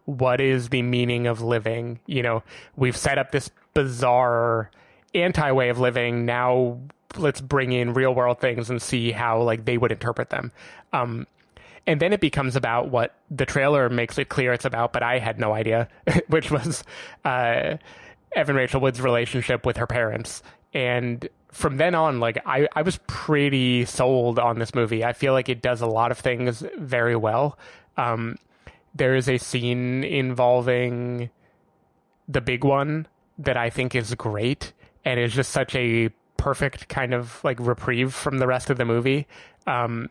what 0.04 0.40
is 0.40 0.70
the 0.70 0.82
meaning 0.82 1.26
of 1.26 1.40
living? 1.40 2.00
You 2.06 2.22
know 2.22 2.42
we've 2.76 2.96
set 2.96 3.18
up 3.18 3.30
this 3.30 3.50
bizarre 3.74 4.70
anti 5.14 5.52
way 5.52 5.68
of 5.68 5.78
living. 5.78 6.26
Now 6.26 6.78
let's 7.16 7.40
bring 7.40 7.72
in 7.72 7.94
real 7.94 8.14
world 8.14 8.40
things 8.40 8.70
and 8.70 8.80
see 8.80 9.12
how 9.12 9.42
like 9.42 9.64
they 9.64 9.78
would 9.78 9.92
interpret 9.92 10.30
them. 10.30 10.52
Um 10.92 11.26
and 11.86 12.00
then 12.00 12.12
it 12.12 12.20
becomes 12.20 12.54
about 12.54 12.90
what 12.90 13.14
the 13.30 13.46
trailer 13.46 13.88
makes 13.88 14.18
it 14.18 14.28
clear 14.28 14.52
it's 14.52 14.64
about, 14.64 14.92
but 14.92 15.02
I 15.02 15.18
had 15.18 15.38
no 15.38 15.52
idea, 15.52 15.88
which 16.28 16.50
was 16.50 16.84
uh, 17.24 17.76
Evan 18.36 18.56
Rachel 18.56 18.80
Wood's 18.80 19.00
relationship 19.00 19.66
with 19.66 19.76
her 19.78 19.86
parents. 19.86 20.42
And 20.72 21.28
from 21.52 21.76
then 21.76 21.94
on, 21.94 22.18
like 22.18 22.42
I, 22.46 22.66
I 22.74 22.82
was 22.82 22.98
pretty 23.06 23.84
sold 23.84 24.38
on 24.38 24.58
this 24.58 24.74
movie. 24.74 25.04
I 25.04 25.12
feel 25.12 25.32
like 25.34 25.48
it 25.48 25.62
does 25.62 25.80
a 25.80 25.86
lot 25.86 26.10
of 26.10 26.18
things 26.18 26.64
very 26.78 27.14
well. 27.14 27.58
Um, 27.96 28.36
there 28.94 29.14
is 29.14 29.28
a 29.28 29.38
scene 29.38 30.02
involving 30.02 31.30
the 32.28 32.40
big 32.40 32.64
one 32.64 33.06
that 33.38 33.56
I 33.56 33.70
think 33.70 33.94
is 33.94 34.14
great 34.14 34.72
and 35.04 35.20
is 35.20 35.32
just 35.32 35.50
such 35.50 35.74
a 35.74 36.10
perfect 36.36 36.88
kind 36.88 37.14
of 37.14 37.42
like 37.44 37.58
reprieve 37.60 38.14
from 38.14 38.38
the 38.38 38.46
rest 38.46 38.70
of 38.70 38.78
the 38.78 38.84
movie. 38.84 39.26
Um, 39.66 40.08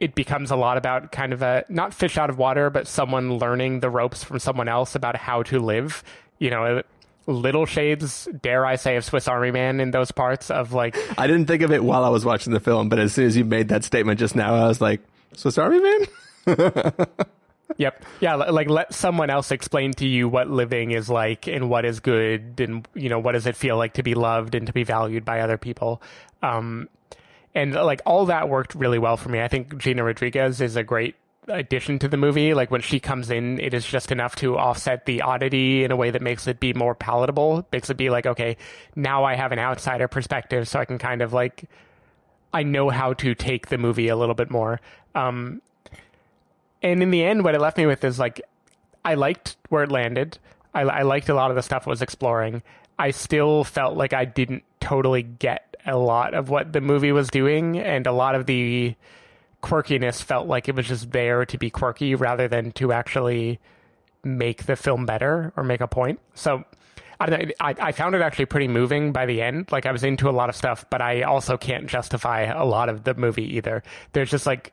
it 0.00 0.14
becomes 0.14 0.50
a 0.50 0.56
lot 0.56 0.78
about 0.78 1.12
kind 1.12 1.32
of 1.32 1.42
a 1.42 1.64
not 1.68 1.92
fish 1.92 2.16
out 2.16 2.30
of 2.30 2.38
water, 2.38 2.70
but 2.70 2.86
someone 2.86 3.38
learning 3.38 3.80
the 3.80 3.90
ropes 3.90 4.24
from 4.24 4.38
someone 4.38 4.68
else 4.68 4.94
about 4.94 5.16
how 5.16 5.42
to 5.44 5.60
live. 5.60 6.02
You 6.38 6.50
know, 6.50 6.82
little 7.26 7.66
shades, 7.66 8.28
dare 8.40 8.64
I 8.64 8.76
say, 8.76 8.96
of 8.96 9.04
Swiss 9.04 9.28
Army 9.28 9.50
Man 9.50 9.80
in 9.80 9.90
those 9.90 10.10
parts 10.10 10.50
of 10.50 10.72
like. 10.72 10.96
I 11.18 11.26
didn't 11.26 11.46
think 11.46 11.62
of 11.62 11.72
it 11.72 11.82
while 11.82 12.04
I 12.04 12.08
was 12.08 12.24
watching 12.24 12.52
the 12.52 12.60
film, 12.60 12.88
but 12.88 12.98
as 12.98 13.12
soon 13.12 13.26
as 13.26 13.36
you 13.36 13.44
made 13.44 13.68
that 13.68 13.84
statement 13.84 14.18
just 14.18 14.36
now, 14.36 14.54
I 14.54 14.68
was 14.68 14.80
like, 14.80 15.00
"Swiss 15.34 15.58
Army 15.58 15.80
Man." 15.80 16.96
Yep. 17.78 18.04
Yeah. 18.20 18.36
Like 18.36 18.70
let 18.70 18.94
someone 18.94 19.30
else 19.30 19.50
explain 19.50 19.92
to 19.94 20.06
you 20.06 20.28
what 20.28 20.48
living 20.48 20.92
is 20.92 21.10
like 21.10 21.46
and 21.46 21.68
what 21.68 21.84
is 21.84 22.00
good 22.00 22.60
and, 22.60 22.86
you 22.94 23.08
know, 23.08 23.18
what 23.18 23.32
does 23.32 23.46
it 23.46 23.56
feel 23.56 23.76
like 23.76 23.94
to 23.94 24.02
be 24.02 24.14
loved 24.14 24.54
and 24.54 24.66
to 24.66 24.72
be 24.72 24.84
valued 24.84 25.24
by 25.24 25.40
other 25.40 25.58
people. 25.58 26.00
Um, 26.42 26.88
and 27.54 27.74
like 27.74 28.02
all 28.06 28.26
that 28.26 28.48
worked 28.48 28.74
really 28.74 28.98
well 28.98 29.16
for 29.16 29.28
me. 29.28 29.40
I 29.40 29.48
think 29.48 29.76
Gina 29.78 30.04
Rodriguez 30.04 30.60
is 30.60 30.76
a 30.76 30.82
great 30.82 31.16
addition 31.48 31.98
to 32.00 32.08
the 32.08 32.16
movie. 32.16 32.54
Like 32.54 32.70
when 32.70 32.80
she 32.80 33.00
comes 33.00 33.30
in, 33.30 33.60
it 33.60 33.74
is 33.74 33.86
just 33.86 34.12
enough 34.12 34.36
to 34.36 34.56
offset 34.56 35.06
the 35.06 35.22
oddity 35.22 35.84
in 35.84 35.90
a 35.90 35.96
way 35.96 36.10
that 36.10 36.22
makes 36.22 36.46
it 36.46 36.60
be 36.60 36.72
more 36.72 36.94
palatable. 36.94 37.66
Makes 37.72 37.90
it 37.90 37.96
be 37.96 38.10
like, 38.10 38.26
okay, 38.26 38.56
now 38.94 39.24
I 39.24 39.34
have 39.34 39.52
an 39.52 39.58
outsider 39.58 40.08
perspective, 40.08 40.68
so 40.68 40.78
I 40.80 40.84
can 40.84 40.98
kind 40.98 41.22
of 41.22 41.32
like, 41.32 41.64
I 42.52 42.62
know 42.62 42.90
how 42.90 43.12
to 43.14 43.34
take 43.34 43.68
the 43.68 43.78
movie 43.78 44.08
a 44.08 44.16
little 44.16 44.34
bit 44.34 44.50
more. 44.50 44.80
Um, 45.14 45.62
and 46.82 47.02
in 47.02 47.10
the 47.10 47.24
end, 47.24 47.44
what 47.44 47.54
it 47.54 47.60
left 47.60 47.78
me 47.78 47.86
with 47.86 48.04
is 48.04 48.18
like, 48.18 48.40
I 49.04 49.14
liked 49.14 49.56
where 49.68 49.82
it 49.82 49.90
landed. 49.90 50.38
I, 50.74 50.82
I 50.82 51.02
liked 51.02 51.28
a 51.28 51.34
lot 51.34 51.50
of 51.50 51.56
the 51.56 51.62
stuff 51.62 51.86
it 51.86 51.90
was 51.90 52.02
exploring. 52.02 52.62
I 52.98 53.10
still 53.10 53.64
felt 53.64 53.96
like 53.96 54.12
I 54.12 54.24
didn't 54.24 54.64
totally 54.80 55.22
get 55.22 55.76
a 55.86 55.96
lot 55.96 56.34
of 56.34 56.48
what 56.48 56.72
the 56.72 56.80
movie 56.80 57.12
was 57.12 57.28
doing, 57.28 57.78
and 57.78 58.06
a 58.06 58.12
lot 58.12 58.34
of 58.34 58.46
the 58.46 58.94
quirkiness 59.66 60.22
felt 60.22 60.46
like 60.46 60.68
it 60.68 60.76
was 60.76 60.86
just 60.86 61.10
there 61.10 61.44
to 61.44 61.58
be 61.58 61.70
quirky 61.70 62.14
rather 62.14 62.46
than 62.46 62.70
to 62.72 62.92
actually 62.92 63.58
make 64.22 64.66
the 64.66 64.76
film 64.76 65.06
better 65.06 65.52
or 65.56 65.64
make 65.64 65.80
a 65.80 65.88
point. 65.88 66.20
So 66.34 66.64
I 67.18 67.26
don't 67.26 67.42
know. 67.42 67.54
I, 67.60 67.74
I 67.80 67.92
found 67.92 68.14
it 68.14 68.22
actually 68.22 68.46
pretty 68.46 68.68
moving 68.68 69.12
by 69.12 69.26
the 69.26 69.42
end. 69.42 69.72
Like 69.72 69.86
I 69.86 69.92
was 69.92 70.04
into 70.04 70.28
a 70.28 70.30
lot 70.30 70.48
of 70.48 70.56
stuff, 70.56 70.84
but 70.90 71.00
I 71.02 71.22
also 71.22 71.56
can't 71.56 71.86
justify 71.86 72.42
a 72.42 72.64
lot 72.64 72.88
of 72.88 73.04
the 73.04 73.14
movie 73.14 73.56
either. 73.56 73.82
There's 74.12 74.30
just 74.30 74.46
like 74.46 74.72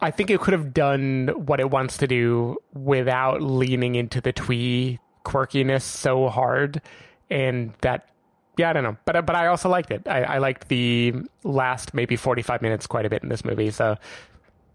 I 0.00 0.10
think 0.10 0.30
it 0.30 0.40
could 0.40 0.52
have 0.52 0.74
done 0.74 1.28
what 1.46 1.60
it 1.60 1.70
wants 1.70 1.98
to 1.98 2.06
do 2.06 2.58
without 2.74 3.42
leaning 3.42 3.94
into 3.94 4.20
the 4.20 4.32
twee 4.32 5.00
quirkiness 5.24 5.82
so 5.82 6.28
hard, 6.28 6.82
and 7.30 7.72
that 7.80 8.08
yeah, 8.56 8.70
I 8.70 8.72
don't 8.72 8.84
know, 8.84 8.96
but 9.04 9.26
but 9.26 9.36
I 9.36 9.48
also 9.48 9.68
liked 9.68 9.90
it. 9.90 10.06
I, 10.06 10.22
I 10.22 10.38
liked 10.38 10.68
the 10.68 11.14
last 11.42 11.94
maybe 11.94 12.16
forty 12.16 12.42
five 12.42 12.62
minutes 12.62 12.86
quite 12.86 13.06
a 13.06 13.10
bit 13.10 13.22
in 13.22 13.28
this 13.28 13.44
movie. 13.44 13.70
So 13.70 13.96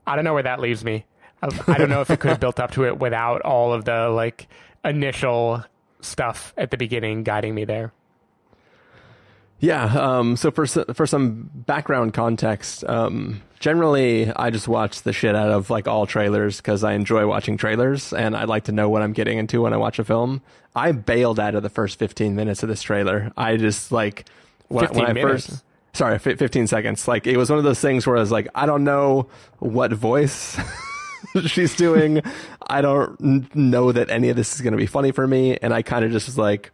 I 0.06 0.16
don't 0.16 0.26
know 0.26 0.34
where 0.34 0.44
that 0.44 0.60
leaves 0.60 0.84
me. 0.84 1.06
I, 1.42 1.50
I 1.68 1.78
don't 1.78 1.90
know 1.90 2.02
if 2.02 2.10
it 2.10 2.20
could 2.20 2.30
have 2.30 2.40
built 2.40 2.60
up 2.60 2.72
to 2.72 2.86
it 2.86 3.00
without 3.00 3.42
all 3.42 3.74
of 3.74 3.86
the 3.86 4.10
like 4.10 4.48
initial 4.86 5.64
stuff 6.02 6.54
at 6.58 6.72
the 6.72 6.78
beginning 6.78 7.24
guiding 7.24 7.56
me 7.56 7.66
there. 7.66 7.92
Yeah. 9.60 9.86
Um, 9.86 10.36
so 10.38 10.52
for 10.52 10.66
for 10.66 11.06
some 11.06 11.50
background 11.54 12.14
context, 12.14 12.84
um, 12.86 13.42
generally 13.62 14.30
I 14.32 14.50
just 14.50 14.68
watch 14.68 15.04
the 15.04 15.14
shit 15.14 15.36
out 15.36 15.50
of 15.50 15.70
like 15.70 15.88
all 15.88 16.06
trailers 16.06 16.58
because 16.58 16.84
I 16.84 16.94
enjoy 16.94 17.26
watching 17.28 17.56
trailers 17.56 18.12
and 18.12 18.36
I 18.36 18.44
like 18.44 18.66
to 18.66 18.72
know 18.74 18.90
what 18.90 19.02
I'm 19.02 19.14
getting 19.14 19.38
into 19.38 19.62
when 19.62 19.72
I 19.72 19.78
watch 19.78 20.00
a 20.00 20.04
film. 20.04 20.42
I 20.76 20.92
bailed 20.92 21.40
out 21.40 21.56
of 21.56 21.64
the 21.64 21.70
first 21.70 21.98
15 22.00 22.36
minutes 22.36 22.64
of 22.64 22.70
this 22.70 22.82
trailer. 22.82 23.32
I 23.38 23.56
just 23.56 23.92
like 23.92 24.26
when, 24.68 24.86
15 24.86 25.02
when 25.02 25.10
I 25.10 25.14
minutes? 25.14 25.48
first. 25.48 25.64
Sorry, 25.94 26.18
fi 26.20 26.36
15 26.36 26.68
seconds. 26.68 27.08
Like 27.08 27.28
it 27.28 27.38
was 27.38 27.50
one 27.50 27.60
of 27.60 27.64
those 27.64 27.80
things 27.80 28.06
where 28.06 28.18
I 28.18 28.20
was 28.20 28.32
like, 28.32 28.48
I 28.56 28.66
don't 28.66 28.84
know 28.84 29.28
what 29.60 29.94
voice 29.94 30.60
she's 31.46 31.76
doing. 31.76 32.22
I 32.68 32.82
don't 32.82 33.54
know 33.56 33.92
that 33.92 34.10
any 34.10 34.30
of 34.30 34.36
this 34.36 34.56
is 34.56 34.62
going 34.62 34.74
to 34.74 34.78
be 34.78 34.88
funny 34.88 35.12
for 35.12 35.28
me. 35.28 35.58
And 35.62 35.74
I 35.74 35.84
kind 35.84 36.04
of 36.04 36.12
just 36.12 36.28
was 36.28 36.38
like, 36.38 36.72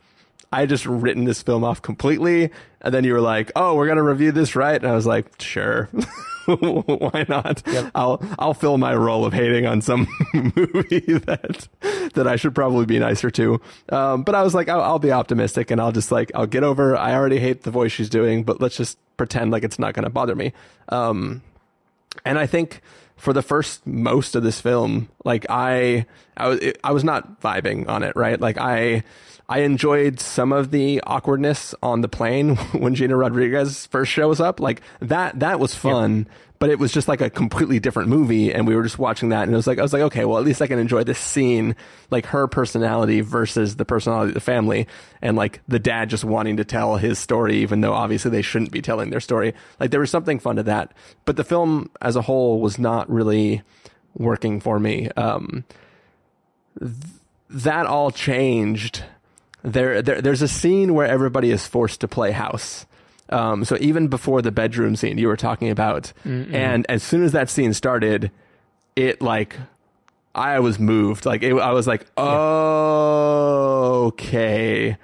I 0.52 0.62
had 0.62 0.70
just 0.70 0.86
written 0.86 1.26
this 1.26 1.42
film 1.42 1.64
off 1.64 1.82
completely. 1.82 2.52
And 2.82 2.94
then 2.94 3.04
you 3.04 3.14
were 3.14 3.22
like, 3.22 3.52
oh, 3.56 3.76
we're 3.76 3.86
going 3.86 3.98
to 3.98 4.04
review 4.04 4.32
this, 4.32 4.56
right? 4.56 4.82
And 4.82 4.90
I 4.90 4.96
was 4.96 5.06
like, 5.06 5.42
sure. 5.42 5.90
Why 6.46 7.26
not? 7.28 7.62
I'll, 7.94 8.24
I'll 8.40 8.54
fill 8.54 8.78
my 8.78 8.96
role 8.96 9.26
of 9.26 9.34
hating 9.34 9.66
on 9.66 9.82
some 9.82 10.08
movie 10.34 11.00
that, 11.00 11.68
that 12.14 12.26
I 12.28 12.38
should 12.38 12.56
probably 12.56 12.86
be 12.86 13.00
nicer 13.00 13.30
to. 13.32 13.60
Um, 13.90 14.24
but 14.24 14.36
I 14.36 14.44
was 14.44 14.56
like, 14.56 14.70
I'll, 14.70 14.82
I'll 14.82 15.00
be 15.00 15.12
optimistic 15.12 15.72
and 15.72 15.82
I'll 15.82 15.92
just 15.92 16.12
like, 16.12 16.32
I'll 16.34 16.48
get 16.48 16.64
over, 16.64 16.96
I 16.96 17.16
already 17.16 17.40
hate 17.40 17.64
the 17.64 17.72
voice 17.72 17.92
she's 17.92 18.10
doing, 18.10 18.44
but 18.44 18.62
let's 18.62 18.78
just 18.78 18.98
pretend 19.18 19.52
like 19.52 19.64
it's 19.64 19.80
not 19.80 19.94
going 19.94 20.06
to 20.06 20.10
bother 20.10 20.36
me. 20.36 20.54
Um, 20.88 21.42
and 22.24 22.40
I 22.40 22.48
think 22.48 22.82
for 23.18 23.34
the 23.34 23.42
first 23.42 23.86
most 23.86 24.36
of 24.36 24.44
this 24.44 24.62
film, 24.62 25.10
like 25.26 25.46
I, 25.50 26.06
I 26.36 26.48
was, 26.48 26.60
I 26.84 26.92
was 26.92 27.04
not 27.04 27.42
vibing 27.42 27.90
on 27.90 28.04
it, 28.04 28.16
right? 28.16 28.40
Like 28.40 28.58
I, 28.58 29.04
I 29.50 29.60
enjoyed 29.60 30.20
some 30.20 30.52
of 30.52 30.72
the 30.72 31.02
awkwardness 31.06 31.74
on 31.82 32.02
the 32.02 32.08
plane 32.08 32.56
when 32.74 32.96
Gina 32.96 33.18
Rodriguez 33.18 33.86
first 33.88 34.12
shows 34.12 34.40
up. 34.40 34.60
Like 34.60 34.82
that, 35.00 35.40
that 35.40 35.60
was 35.60 35.74
fun, 35.74 36.28
but 36.60 36.70
it 36.70 36.80
was 36.80 36.92
just 36.92 37.08
like 37.08 37.22
a 37.22 37.30
completely 37.30 37.80
different 37.80 38.10
movie. 38.10 38.54
And 38.54 38.68
we 38.68 38.76
were 38.76 38.84
just 38.84 38.98
watching 38.98 39.30
that 39.30 39.44
and 39.44 39.54
it 39.54 39.56
was 39.56 39.68
like, 39.68 39.80
I 39.80 39.82
was 39.82 39.94
like, 39.94 40.02
okay, 40.04 40.26
well, 40.26 40.38
at 40.38 40.46
least 40.46 40.62
I 40.62 40.68
can 40.68 40.80
enjoy 40.80 41.04
this 41.04 41.20
scene, 41.20 41.76
like 42.10 42.28
her 42.28 42.48
personality 42.48 43.22
versus 43.22 43.76
the 43.76 43.86
personality 43.86 44.30
of 44.30 44.34
the 44.34 44.40
family 44.40 44.88
and 45.22 45.38
like 45.38 45.62
the 45.68 45.80
dad 45.80 46.10
just 46.10 46.24
wanting 46.24 46.58
to 46.58 46.66
tell 46.66 46.98
his 46.98 47.20
story, 47.20 47.58
even 47.58 47.82
though 47.82 47.94
obviously 47.94 48.32
they 48.32 48.42
shouldn't 48.42 48.72
be 48.72 48.82
telling 48.82 49.10
their 49.10 49.20
story. 49.20 49.54
Like 49.80 49.92
there 49.92 50.00
was 50.00 50.12
something 50.12 50.40
fun 50.40 50.56
to 50.56 50.64
that, 50.64 50.94
but 51.26 51.36
the 51.36 51.44
film 51.44 51.90
as 52.02 52.16
a 52.16 52.22
whole 52.22 52.60
was 52.60 52.80
not 52.80 53.10
really 53.10 53.62
working 54.16 54.60
for 54.60 54.80
me. 54.80 55.10
Um, 55.12 55.64
th- 56.80 56.92
that 57.50 57.86
all 57.86 58.12
changed. 58.12 59.04
There, 59.64 60.02
there, 60.02 60.22
there's 60.22 60.42
a 60.42 60.48
scene 60.48 60.94
where 60.94 61.08
everybody 61.08 61.52
is 61.52 61.66
forced 61.66 62.02
to 62.02 62.08
play 62.08 62.32
house. 62.32 62.86
Um, 63.30 63.66
so 63.66 63.78
even 63.80 64.08
before 64.08 64.42
the 64.42 64.52
bedroom 64.52 64.96
scene 64.96 65.18
you 65.18 65.28
were 65.28 65.38
talking 65.38 65.70
about, 65.70 66.14
Mm-mm. 66.26 66.54
and 66.54 66.86
as 66.90 67.04
soon 67.04 67.24
as 67.24 67.32
that 67.34 67.50
scene 67.50 67.74
started, 67.74 68.32
it 68.96 69.22
like 69.22 69.56
I 70.34 70.60
was 70.60 70.80
moved. 70.80 71.26
Like 71.26 71.44
it, 71.44 71.54
I 71.54 71.72
was 71.72 71.88
like, 71.88 72.06
oh, 72.16 74.06
okay, 74.08 74.98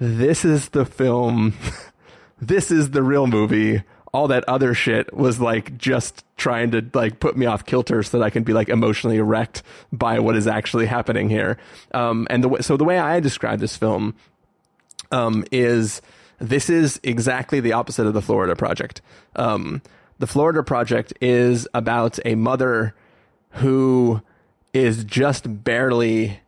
this 0.00 0.44
is 0.44 0.70
the 0.70 0.84
film. 0.84 1.54
this 2.40 2.70
is 2.70 2.90
the 2.90 3.02
real 3.02 3.26
movie. 3.26 3.82
All 4.12 4.28
that 4.28 4.44
other 4.48 4.74
shit 4.74 5.12
was 5.14 5.40
like 5.40 5.76
just 5.76 6.24
trying 6.36 6.70
to 6.72 6.84
like 6.92 7.18
put 7.18 7.36
me 7.36 7.46
off 7.46 7.64
kilter 7.64 8.02
so 8.02 8.18
that 8.18 8.24
I 8.24 8.30
can 8.30 8.44
be 8.44 8.52
like 8.52 8.68
emotionally 8.68 9.20
wrecked 9.20 9.62
by 9.92 10.18
what 10.20 10.36
is 10.36 10.46
actually 10.46 10.86
happening 10.86 11.28
here. 11.28 11.58
Um, 11.92 12.26
and 12.30 12.44
the 12.44 12.48
way, 12.48 12.60
so 12.60 12.76
the 12.76 12.84
way 12.84 12.98
I 12.98 13.18
describe 13.20 13.58
this 13.58 13.76
film, 13.76 14.14
um, 15.10 15.44
is 15.50 16.00
this 16.38 16.68
is 16.70 17.00
exactly 17.02 17.60
the 17.60 17.72
opposite 17.72 18.06
of 18.06 18.14
the 18.14 18.22
Florida 18.22 18.56
Project. 18.56 19.00
Um, 19.36 19.82
the 20.18 20.26
Florida 20.26 20.62
Project 20.62 21.12
is 21.20 21.66
about 21.74 22.18
a 22.24 22.34
mother 22.34 22.94
who 23.50 24.20
is 24.72 25.04
just 25.04 25.64
barely 25.64 26.40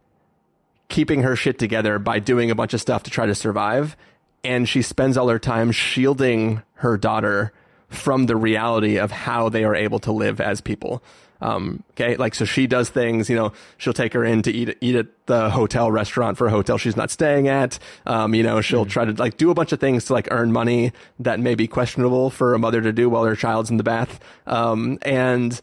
keeping 0.89 1.23
her 1.23 1.37
shit 1.37 1.59
together 1.59 1.99
by 1.99 2.19
doing 2.19 2.51
a 2.51 2.55
bunch 2.55 2.75
of 2.75 2.81
stuff 2.81 3.03
to 3.05 3.11
try 3.11 3.27
to 3.27 3.35
survive. 3.35 3.97
And 4.45 4.69
she 4.69 4.83
spends 4.83 5.17
all 5.17 5.29
her 5.29 5.39
time 5.39 5.73
shielding 5.73 6.63
her 6.75 6.97
daughter 6.97 7.53
from 7.89 8.27
the 8.27 8.37
reality 8.37 8.99
of 8.99 9.11
how 9.11 9.49
they 9.49 9.65
are 9.65 9.75
able 9.75 9.99
to 10.01 10.13
live 10.13 10.41
as 10.41 10.61
people. 10.61 11.03
Um, 11.41 11.83
okay. 11.93 12.17
Like, 12.17 12.35
so 12.35 12.45
she 12.45 12.67
does 12.67 12.89
things, 12.89 13.29
you 13.29 13.37
know, 13.37 13.53
she'll 13.77 13.93
take 13.93 14.15
her 14.15 14.25
in 14.25 14.43
to 14.43 14.51
eat, 14.51 14.77
eat 14.81 14.95
at 14.97 15.07
the 15.27 15.51
hotel 15.51 15.91
restaurant 15.91 16.39
for 16.39 16.47
a 16.47 16.51
hotel 16.51 16.79
she's 16.79 16.97
not 16.97 17.11
staying 17.11 17.49
at. 17.49 17.79
Um, 18.07 18.35
you 18.35 18.43
know, 18.43 18.61
she'll 18.61 18.87
try 18.87 19.05
to 19.05 19.13
like 19.13 19.37
do 19.37 19.51
a 19.51 19.55
bunch 19.55 19.73
of 19.73 19.81
things 19.81 20.07
to 20.07 20.13
like 20.13 20.29
earn 20.31 20.53
money 20.53 20.93
that 21.19 21.41
may 21.41 21.55
be 21.55 21.67
questionable 21.67 22.31
for 22.31 22.55
a 22.55 22.59
mother 22.59 22.81
to 22.81 22.93
do 22.93 23.11
while 23.11 23.25
her 23.25 23.37
child's 23.37 23.71
in 23.71 23.77
the 23.77 23.83
bath. 23.83 24.19
Um, 24.47 24.99
and 25.03 25.61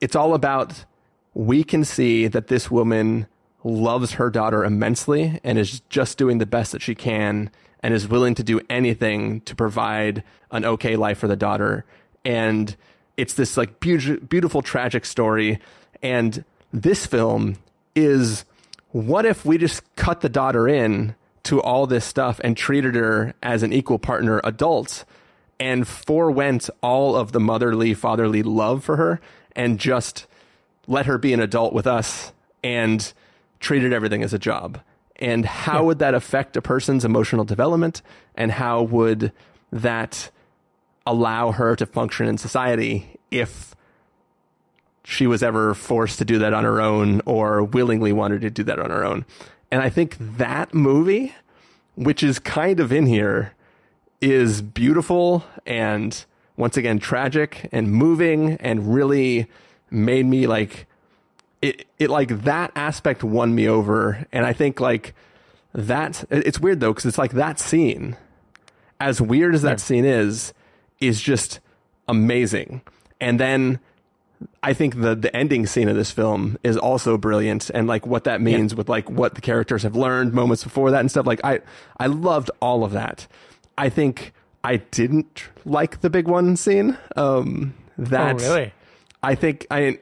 it's 0.00 0.16
all 0.16 0.34
about, 0.34 0.84
we 1.34 1.64
can 1.64 1.84
see 1.84 2.26
that 2.26 2.48
this 2.48 2.70
woman 2.70 3.26
loves 3.64 4.12
her 4.12 4.28
daughter 4.30 4.64
immensely 4.64 5.38
and 5.44 5.58
is 5.58 5.80
just 5.88 6.18
doing 6.18 6.38
the 6.38 6.46
best 6.46 6.72
that 6.72 6.82
she 6.82 6.94
can 6.94 7.50
and 7.80 7.94
is 7.94 8.08
willing 8.08 8.34
to 8.34 8.42
do 8.42 8.60
anything 8.68 9.40
to 9.42 9.54
provide 9.54 10.24
an 10.50 10.64
okay 10.64 10.96
life 10.96 11.18
for 11.18 11.28
the 11.28 11.36
daughter. 11.36 11.84
And 12.24 12.76
it's 13.16 13.34
this 13.34 13.56
like 13.56 13.80
beautiful, 13.80 14.24
beautiful 14.26 14.62
tragic 14.62 15.04
story. 15.04 15.58
And 16.02 16.44
this 16.72 17.06
film 17.06 17.56
is 17.94 18.44
what 18.90 19.24
if 19.24 19.44
we 19.44 19.58
just 19.58 19.82
cut 19.96 20.20
the 20.20 20.28
daughter 20.28 20.68
in 20.68 21.14
to 21.44 21.60
all 21.60 21.86
this 21.86 22.04
stuff 22.04 22.40
and 22.44 22.56
treated 22.56 22.94
her 22.94 23.34
as 23.42 23.62
an 23.62 23.72
equal 23.72 23.98
partner 23.98 24.40
adult 24.44 25.04
and 25.58 25.86
forewent 25.86 26.68
all 26.82 27.16
of 27.16 27.32
the 27.32 27.40
motherly, 27.40 27.94
fatherly 27.94 28.42
love 28.42 28.84
for 28.84 28.96
her 28.96 29.20
and 29.54 29.78
just 29.78 30.26
let 30.86 31.06
her 31.06 31.18
be 31.18 31.32
an 31.32 31.40
adult 31.40 31.72
with 31.72 31.86
us 31.86 32.32
and 32.64 33.12
treated 33.60 33.92
everything 33.92 34.22
as 34.22 34.32
a 34.32 34.38
job. 34.38 34.80
And 35.16 35.44
how 35.46 35.84
would 35.84 36.00
that 36.00 36.14
affect 36.14 36.56
a 36.56 36.62
person's 36.62 37.04
emotional 37.04 37.44
development? 37.44 38.02
And 38.34 38.50
how 38.50 38.82
would 38.82 39.32
that 39.70 40.30
allow 41.06 41.52
her 41.52 41.76
to 41.76 41.86
function 41.86 42.26
in 42.26 42.38
society 42.38 43.18
if 43.30 43.74
she 45.04 45.26
was 45.26 45.42
ever 45.42 45.74
forced 45.74 46.18
to 46.18 46.24
do 46.24 46.38
that 46.38 46.54
on 46.54 46.64
her 46.64 46.80
own 46.80 47.20
or 47.26 47.64
willingly 47.64 48.12
wanted 48.12 48.40
to 48.42 48.50
do 48.50 48.62
that 48.64 48.78
on 48.78 48.90
her 48.90 49.04
own? 49.04 49.24
And 49.70 49.82
I 49.82 49.88
think 49.88 50.16
that 50.18 50.74
movie, 50.74 51.34
which 51.94 52.22
is 52.22 52.38
kind 52.38 52.78
of 52.78 52.92
in 52.92 53.06
here, 53.06 53.54
is 54.20 54.62
beautiful 54.62 55.44
and 55.66 56.24
once 56.56 56.76
again 56.76 56.98
tragic 56.98 57.68
and 57.72 57.90
moving 57.90 58.52
and 58.60 58.94
really 58.94 59.48
made 59.90 60.26
me 60.26 60.46
like 60.46 60.86
it 61.60 61.86
it 61.98 62.08
like 62.08 62.42
that 62.42 62.70
aspect 62.76 63.24
won 63.24 63.54
me 63.54 63.68
over 63.68 64.26
and 64.32 64.46
i 64.46 64.52
think 64.52 64.80
like 64.80 65.14
that 65.74 66.24
it's 66.30 66.60
weird 66.60 66.80
though 66.80 66.92
because 66.92 67.04
it's 67.04 67.18
like 67.18 67.32
that 67.32 67.58
scene 67.58 68.16
as 69.00 69.20
weird 69.20 69.54
as 69.54 69.62
that 69.62 69.80
scene 69.80 70.04
is 70.04 70.52
is 71.02 71.20
just 71.20 71.60
amazing. 72.08 72.82
And 73.20 73.38
then 73.38 73.80
i 74.64 74.72
think 74.72 75.00
the 75.00 75.14
the 75.14 75.34
ending 75.36 75.66
scene 75.66 75.88
of 75.88 75.94
this 75.94 76.10
film 76.10 76.58
is 76.64 76.76
also 76.76 77.16
brilliant 77.16 77.70
and 77.70 77.86
like 77.86 78.04
what 78.04 78.24
that 78.24 78.40
means 78.40 78.74
with 78.74 78.88
like 78.88 79.08
what 79.08 79.36
the 79.36 79.40
characters 79.40 79.84
have 79.84 79.94
learned 79.94 80.32
moments 80.32 80.64
before 80.64 80.90
that 80.90 80.98
and 80.98 81.08
stuff. 81.08 81.26
Like 81.26 81.40
i 81.44 81.60
i 81.98 82.06
loved 82.06 82.50
all 82.60 82.82
of 82.82 82.90
that. 82.90 83.28
I 83.78 83.88
think 83.88 84.32
i 84.64 84.76
didn't 84.76 85.44
like 85.64 86.00
the 86.00 86.10
big 86.10 86.26
one 86.26 86.56
scene 86.56 86.98
um 87.14 87.74
that 87.98 88.40
really? 88.40 88.72
i 89.22 89.34
think 89.36 89.64
i 89.70 89.98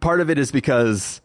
part 0.00 0.20
of 0.20 0.30
it 0.30 0.38
is 0.38 0.50
because 0.52 1.20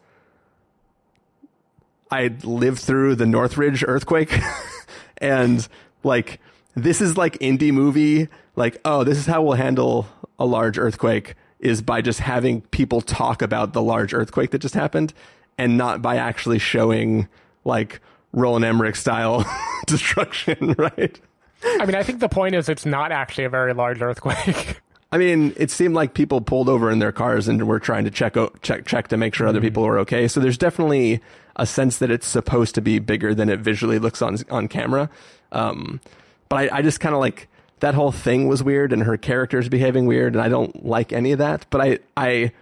I 2.10 2.28
lived 2.42 2.80
through 2.80 3.16
the 3.16 3.26
Northridge 3.26 3.84
earthquake 3.86 4.38
and 5.18 5.66
like 6.02 6.40
this 6.74 7.00
is 7.00 7.16
like 7.16 7.38
indie 7.38 7.72
movie 7.72 8.28
like 8.56 8.80
oh 8.84 9.04
this 9.04 9.18
is 9.18 9.26
how 9.26 9.42
we'll 9.42 9.54
handle 9.54 10.06
a 10.38 10.46
large 10.46 10.78
earthquake 10.78 11.34
is 11.60 11.80
by 11.80 12.00
just 12.00 12.20
having 12.20 12.60
people 12.60 13.00
talk 13.00 13.42
about 13.42 13.72
the 13.72 13.82
large 13.82 14.12
earthquake 14.12 14.50
that 14.50 14.58
just 14.58 14.74
happened 14.74 15.14
and 15.56 15.78
not 15.78 16.02
by 16.02 16.16
actually 16.16 16.58
showing 16.58 17.28
like 17.64 18.00
Roland 18.32 18.64
Emmerich 18.64 18.96
style 18.96 19.44
destruction 19.86 20.74
right 20.78 21.20
I 21.64 21.86
mean, 21.86 21.94
I 21.94 22.02
think 22.02 22.20
the 22.20 22.28
point 22.28 22.54
is 22.54 22.68
it's 22.68 22.86
not 22.86 23.12
actually 23.12 23.44
a 23.44 23.48
very 23.48 23.72
large 23.74 24.00
earthquake. 24.00 24.80
I 25.12 25.18
mean, 25.18 25.54
it 25.56 25.70
seemed 25.70 25.94
like 25.94 26.14
people 26.14 26.40
pulled 26.40 26.68
over 26.68 26.90
in 26.90 26.98
their 26.98 27.12
cars 27.12 27.46
and 27.46 27.66
were 27.68 27.78
trying 27.78 28.04
to 28.04 28.10
check 28.10 28.36
o- 28.36 28.52
check 28.62 28.84
check 28.84 29.08
to 29.08 29.16
make 29.16 29.34
sure 29.34 29.46
other 29.46 29.60
people 29.60 29.84
were 29.84 29.98
okay. 30.00 30.26
So 30.26 30.40
there's 30.40 30.58
definitely 30.58 31.20
a 31.56 31.66
sense 31.66 31.98
that 31.98 32.10
it's 32.10 32.26
supposed 32.26 32.74
to 32.74 32.80
be 32.80 32.98
bigger 32.98 33.32
than 33.32 33.48
it 33.48 33.60
visually 33.60 34.00
looks 34.00 34.20
on 34.22 34.38
on 34.50 34.66
camera. 34.66 35.08
Um, 35.52 36.00
but 36.48 36.56
I, 36.56 36.78
I 36.78 36.82
just 36.82 37.00
kind 37.00 37.14
of 37.14 37.20
like 37.20 37.48
that 37.80 37.94
whole 37.94 38.12
thing 38.12 38.48
was 38.48 38.62
weird, 38.62 38.92
and 38.92 39.02
her 39.02 39.16
character's 39.16 39.68
behaving 39.68 40.06
weird, 40.06 40.34
and 40.34 40.42
I 40.42 40.48
don't 40.48 40.84
like 40.86 41.12
any 41.12 41.32
of 41.32 41.38
that. 41.38 41.66
But 41.70 41.80
I 41.80 41.98
I 42.16 42.52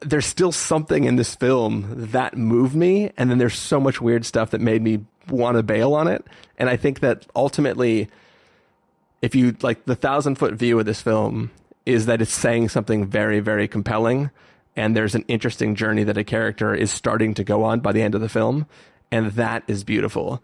there's 0.00 0.26
still 0.26 0.52
something 0.52 1.04
in 1.04 1.16
this 1.16 1.34
film 1.34 1.86
that 2.12 2.36
moved 2.36 2.74
me, 2.74 3.10
and 3.16 3.30
then 3.30 3.38
there's 3.38 3.58
so 3.58 3.80
much 3.80 4.00
weird 4.00 4.24
stuff 4.24 4.50
that 4.50 4.60
made 4.60 4.82
me 4.82 5.04
want 5.28 5.56
to 5.56 5.62
bail 5.62 5.94
on 5.94 6.06
it. 6.08 6.24
And 6.58 6.68
I 6.68 6.76
think 6.76 7.00
that 7.00 7.26
ultimately, 7.34 8.10
if 9.22 9.34
you 9.34 9.56
like 9.62 9.84
the 9.86 9.96
thousand 9.96 10.36
foot 10.36 10.54
view 10.54 10.78
of 10.78 10.84
this 10.84 11.00
film, 11.00 11.50
is 11.86 12.06
that 12.06 12.22
it's 12.22 12.32
saying 12.32 12.68
something 12.68 13.06
very, 13.06 13.40
very 13.40 13.66
compelling, 13.66 14.30
and 14.76 14.96
there's 14.96 15.14
an 15.14 15.24
interesting 15.28 15.74
journey 15.74 16.04
that 16.04 16.18
a 16.18 16.24
character 16.24 16.74
is 16.74 16.90
starting 16.90 17.34
to 17.34 17.44
go 17.44 17.64
on 17.64 17.80
by 17.80 17.92
the 17.92 18.02
end 18.02 18.14
of 18.14 18.20
the 18.20 18.28
film, 18.28 18.66
and 19.10 19.32
that 19.32 19.64
is 19.66 19.84
beautiful. 19.84 20.42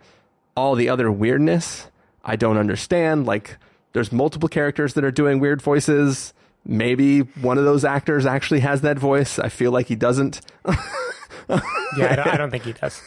All 0.56 0.74
the 0.74 0.88
other 0.88 1.10
weirdness, 1.10 1.88
I 2.24 2.36
don't 2.36 2.58
understand. 2.58 3.26
Like, 3.26 3.56
there's 3.92 4.12
multiple 4.12 4.48
characters 4.48 4.94
that 4.94 5.04
are 5.04 5.10
doing 5.10 5.40
weird 5.40 5.62
voices 5.62 6.32
maybe 6.64 7.20
one 7.20 7.58
of 7.58 7.64
those 7.64 7.84
actors 7.84 8.26
actually 8.26 8.60
has 8.60 8.82
that 8.82 8.98
voice. 8.98 9.38
I 9.38 9.48
feel 9.48 9.72
like 9.72 9.86
he 9.86 9.96
doesn't. 9.96 10.40
yeah, 10.68 11.60
I 11.98 12.16
don't, 12.16 12.26
I 12.26 12.36
don't 12.36 12.50
think 12.50 12.64
he 12.64 12.72
does. 12.72 13.00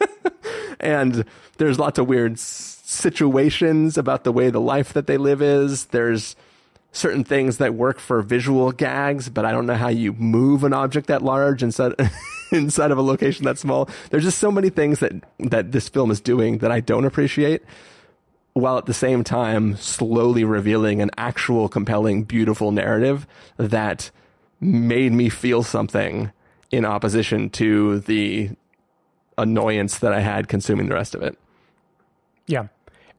and 0.80 1.24
there's 1.58 1.78
lots 1.78 1.98
of 1.98 2.08
weird 2.08 2.32
s- 2.34 2.80
situations 2.84 3.98
about 3.98 4.24
the 4.24 4.32
way 4.32 4.50
the 4.50 4.60
life 4.60 4.92
that 4.92 5.06
they 5.06 5.16
live 5.18 5.42
is. 5.42 5.86
There's 5.86 6.36
certain 6.92 7.24
things 7.24 7.58
that 7.58 7.74
work 7.74 7.98
for 7.98 8.22
visual 8.22 8.72
gags, 8.72 9.28
but 9.28 9.44
I 9.44 9.52
don't 9.52 9.66
know 9.66 9.74
how 9.74 9.88
you 9.88 10.14
move 10.14 10.64
an 10.64 10.72
object 10.72 11.08
that 11.08 11.22
large 11.22 11.62
inside 11.62 11.92
inside 12.52 12.90
of 12.90 12.98
a 12.98 13.02
location 13.02 13.44
that 13.44 13.58
small. 13.58 13.88
There's 14.10 14.24
just 14.24 14.38
so 14.38 14.50
many 14.50 14.70
things 14.70 15.00
that 15.00 15.12
that 15.38 15.72
this 15.72 15.88
film 15.88 16.10
is 16.10 16.20
doing 16.20 16.58
that 16.58 16.70
I 16.70 16.80
don't 16.80 17.04
appreciate 17.04 17.62
while 18.54 18.78
at 18.78 18.86
the 18.86 18.94
same 18.94 19.22
time 19.22 19.76
slowly 19.76 20.44
revealing 20.44 21.00
an 21.00 21.10
actual 21.16 21.68
compelling, 21.68 22.24
beautiful 22.24 22.72
narrative 22.72 23.26
that 23.56 24.10
made 24.60 25.12
me 25.12 25.28
feel 25.28 25.62
something 25.62 26.32
in 26.70 26.84
opposition 26.84 27.50
to 27.50 28.00
the 28.00 28.50
annoyance 29.36 29.98
that 30.00 30.12
I 30.12 30.20
had 30.20 30.48
consuming 30.48 30.88
the 30.88 30.94
rest 30.94 31.14
of 31.14 31.22
it. 31.22 31.38
Yeah. 32.46 32.68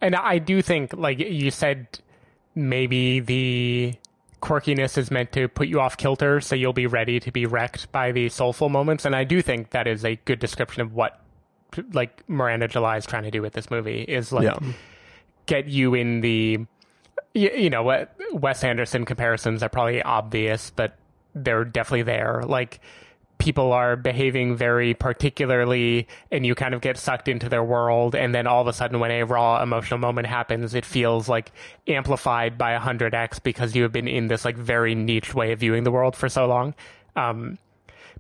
And 0.02 0.16
I 0.16 0.40
do 0.40 0.62
think, 0.62 0.94
like 0.94 1.20
you 1.20 1.52
said, 1.52 1.88
maybe 2.56 3.20
the 3.20 3.96
quirkiness 4.42 4.98
is 4.98 5.12
meant 5.12 5.32
to 5.34 5.48
put 5.48 5.68
you 5.68 5.80
off 5.80 5.98
kilter 5.98 6.40
so 6.42 6.56
you'll 6.56 6.74
be 6.74 6.88
ready 6.88 7.20
to 7.20 7.32
be 7.32 7.46
wrecked 7.46 7.92
by 7.92 8.12
the 8.12 8.30
soulful 8.30 8.70
moments. 8.70 9.06
And 9.06 9.16
I 9.16 9.24
do 9.24 9.42
think 9.42 9.72
that 9.72 9.88
is 9.88 10.06
a 10.06 10.16
good 10.26 10.40
description 10.40 10.82
of 10.82 10.94
what 10.94 11.20
like 11.94 12.28
Miranda 12.28 12.68
July 12.68 12.98
is 12.98 13.06
trying 13.06 13.24
to 13.24 13.32
do 13.32 13.42
with 13.42 13.54
this 13.54 13.70
movie 13.70 14.02
is 14.02 14.32
like 14.32 14.46
Yeah. 14.46 14.58
get 15.46 15.68
you 15.68 15.94
in 15.94 16.22
the 16.22 16.66
you, 17.34 17.52
you 17.52 17.70
know 17.70 17.84
what 17.84 18.16
Wes 18.32 18.64
Anderson 18.64 19.06
comparisons 19.06 19.62
are 19.62 19.70
probably 19.70 20.02
obvious, 20.02 20.72
but 20.76 20.98
they're 21.36 21.64
definitely 21.66 22.04
there. 22.04 22.44
Like 22.46 22.80
people 23.40 23.72
are 23.74 23.96
behaving 23.96 24.56
very 24.56 24.94
particularly 24.94 26.08
and 26.32 26.46
you 26.46 26.54
kind 26.54 26.74
of 26.74 26.82
get 26.82 26.98
sucked 26.98 27.28
into 27.28 27.50
their 27.50 27.64
world 27.64 28.14
and 28.14 28.36
then 28.36 28.46
all 28.46 28.62
of 28.62 28.68
a 28.68 28.74
sudden 28.74 29.00
when 29.00 29.12
a 29.12 29.24
raw 29.24 29.62
emotional 29.64 29.98
moment 29.98 30.28
happens 30.28 30.76
it 30.76 30.86
feels 30.86 31.28
like 31.28 31.52
amplified 31.88 32.58
by 32.58 32.78
100x 32.78 33.42
because 33.42 33.76
you 33.76 33.84
have 33.84 33.92
been 33.92 34.08
in 34.08 34.28
this 34.28 34.46
like 34.46 34.58
very 34.58 34.94
niche 34.94 35.34
way 35.34 35.52
of 35.52 35.60
viewing 35.60 35.84
the 35.84 35.92
world 35.92 36.16
for 36.16 36.30
so 36.30 36.46
long 36.46 36.76
um 37.16 37.58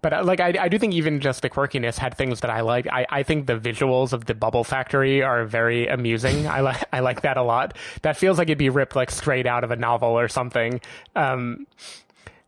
but 0.01 0.13
uh, 0.13 0.23
like 0.23 0.39
I, 0.39 0.53
I 0.59 0.69
do 0.69 0.79
think 0.79 0.93
even 0.93 1.19
just 1.19 1.41
the 1.41 1.49
quirkiness 1.49 1.97
had 1.97 2.15
things 2.15 2.39
that 2.41 2.49
I 2.49 2.61
like. 2.61 2.87
I, 2.87 3.05
I 3.09 3.23
think 3.23 3.47
the 3.47 3.57
visuals 3.57 4.13
of 4.13 4.25
the 4.25 4.33
Bubble 4.33 4.63
Factory 4.63 5.21
are 5.21 5.45
very 5.45 5.87
amusing. 5.87 6.47
I 6.47 6.61
like 6.61 6.83
I 6.93 6.99
like 6.99 7.21
that 7.21 7.37
a 7.37 7.43
lot. 7.43 7.75
That 8.03 8.17
feels 8.17 8.37
like 8.37 8.47
it'd 8.47 8.57
be 8.57 8.69
ripped 8.69 8.95
like 8.95 9.11
straight 9.11 9.45
out 9.45 9.63
of 9.63 9.71
a 9.71 9.75
novel 9.75 10.09
or 10.09 10.27
something. 10.27 10.81
Um, 11.15 11.67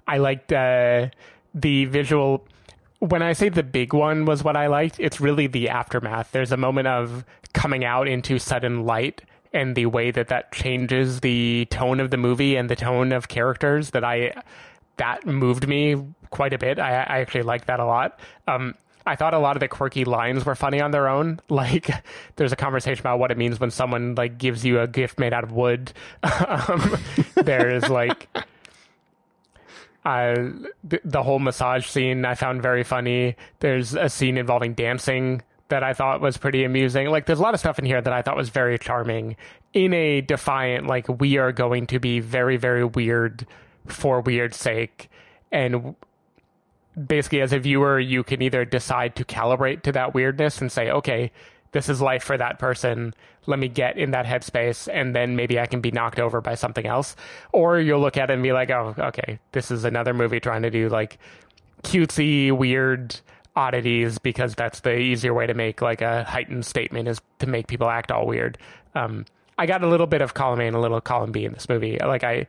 I 0.08 0.18
liked 0.18 0.52
uh, 0.54 1.08
the 1.54 1.86
visual. 1.86 2.46
When 3.02 3.24
I 3.24 3.34
say 3.34 3.50
the 3.50 3.64
big 3.64 3.94
one 3.94 4.26
was 4.26 4.44
what 4.44 4.56
I 4.56 4.68
liked, 4.68 5.00
it's 5.00 5.20
really 5.20 5.48
the 5.48 5.70
aftermath. 5.70 6.32
There's 6.32 6.52
a 6.52 6.58
moment 6.58 6.88
of 6.88 7.26
coming 7.52 7.84
out 7.84 8.08
into 8.08 8.38
sudden 8.38 8.86
light 8.86 9.24
and 9.54 9.76
the 9.76 9.88
way 9.88 10.12
that 10.12 10.28
that 10.28 10.52
changes 10.52 11.22
the 11.22 11.66
tone 11.72 12.00
of 12.00 12.12
the 12.12 12.18
movie 12.18 12.56
and 12.56 12.70
the 12.70 12.76
tone 12.76 13.12
of 13.12 13.28
characters 13.28 13.90
that 13.90 14.04
I 14.04 14.34
that 14.98 15.26
moved 15.26 15.68
me 15.68 15.96
quite 16.30 16.54
a 16.54 16.60
bit. 16.60 16.78
I, 16.78 16.90
I 16.90 17.20
actually 17.20 17.42
like 17.42 17.66
that 17.66 17.80
a 17.80 17.86
lot. 17.86 18.20
Um, 18.48 18.76
I 19.06 19.16
thought 19.16 19.34
a 19.34 19.40
lot 19.40 19.56
of 19.56 19.62
the 19.62 19.68
quirky 19.68 20.06
lines 20.06 20.46
were 20.46 20.54
funny 20.54 20.80
on 20.80 20.92
their 20.92 21.08
own. 21.08 21.40
Like, 21.50 21.90
there's 22.36 22.52
a 22.52 22.56
conversation 22.56 23.02
about 23.02 23.20
what 23.20 23.32
it 23.32 23.38
means 23.38 23.60
when 23.60 23.72
someone 23.72 24.16
like 24.16 24.38
gives 24.38 24.64
you 24.64 24.80
a 24.80 24.88
gift 24.88 25.20
made 25.20 25.34
out 25.34 25.44
of 25.44 25.52
wood. 25.52 25.92
um, 26.24 26.98
there's 27.36 27.90
like 27.90 28.30
uh, 30.06 30.36
the, 30.84 31.00
the 31.04 31.24
whole 31.24 31.40
massage 31.40 31.86
scene 31.86 32.26
I 32.26 32.36
found 32.36 32.62
very 32.62 32.84
funny. 32.84 33.36
There's 33.60 33.94
a 33.94 34.10
scene 34.10 34.38
involving 34.38 34.74
dancing 34.74 35.42
that 35.70 35.84
I 35.84 35.94
thought 35.94 36.22
was 36.22 36.38
pretty 36.38 36.64
amusing. 36.64 37.08
Like, 37.10 37.26
there's 37.26 37.40
a 37.40 37.42
lot 37.42 37.54
of 37.54 37.60
stuff 37.60 37.80
in 37.80 37.86
here 37.86 38.02
that 38.02 38.12
I 38.12 38.22
thought 38.22 38.36
was 38.36 38.50
very 38.50 38.78
charming 38.78 39.38
in 39.74 39.94
a 39.94 40.22
defiant, 40.22 40.86
like, 40.88 41.08
we 41.08 41.38
are 41.38 41.52
going 41.52 41.88
to 41.88 42.00
be 42.00 42.20
very, 42.20 42.58
very 42.58 42.84
weird 42.84 43.48
for 43.88 44.20
weird 44.20 44.54
sake. 44.54 45.10
And 45.52 45.96
basically, 47.08 47.42
as 47.42 47.54
a 47.54 47.60
viewer, 47.60 48.00
you 48.00 48.24
can 48.24 48.42
either 48.42 48.66
decide 48.66 49.16
to 49.16 49.24
calibrate 49.24 49.84
to 49.84 49.92
that 49.94 50.14
weirdness 50.14 50.60
and 50.60 50.72
say, 50.72 50.90
okay, 50.92 51.32
this 51.72 51.90
is 51.90 52.02
life 52.02 52.24
for 52.24 52.38
that 52.38 52.60
person. 52.60 53.14
Let 53.48 53.60
me 53.60 53.68
get 53.68 53.98
in 53.98 54.12
that 54.12 54.26
headspace, 54.26 54.88
and 54.92 55.16
then 55.16 55.36
maybe 55.36 55.60
I 55.60 55.66
can 55.66 55.82
be 55.82 55.92
knocked 55.92 56.20
over 56.20 56.42
by 56.42 56.56
something 56.56 56.86
else. 56.86 57.16
Or 57.52 57.80
you'll 57.80 58.02
look 58.02 58.18
at 58.18 58.30
it 58.30 58.34
and 58.34 58.44
be 58.44 58.52
like, 58.52 58.70
oh, 58.70 58.94
okay, 58.98 59.40
this 59.52 59.72
is 59.72 59.84
another 59.84 60.14
movie 60.14 60.40
trying 60.40 60.62
to 60.64 60.70
do 60.70 60.90
like 60.90 61.18
cutesy, 61.84 62.52
weird 62.52 63.20
oddities 63.56 64.18
because 64.18 64.56
that's 64.56 64.80
the 64.82 64.98
easier 64.98 65.34
way 65.34 65.46
to 65.46 65.54
make 65.54 65.82
like 65.82 66.02
a 66.02 66.24
heightened 66.24 66.66
statement 66.66 67.08
is 67.08 67.20
to 67.40 67.48
make 67.48 67.68
people 67.68 67.90
act 67.90 68.12
all 68.12 68.26
weird. 68.26 68.58
Um, 68.96 69.26
I 69.58 69.66
got 69.66 69.84
a 69.84 69.88
little 69.88 70.08
bit 70.08 70.22
of 70.22 70.34
column 70.34 70.62
A 70.62 70.64
and 70.64 70.76
a 70.76 70.80
little 70.80 71.02
column 71.02 71.32
B 71.32 71.46
in 71.46 71.54
this 71.54 71.68
movie. 71.68 71.98
Like 72.00 72.24
I, 72.24 72.48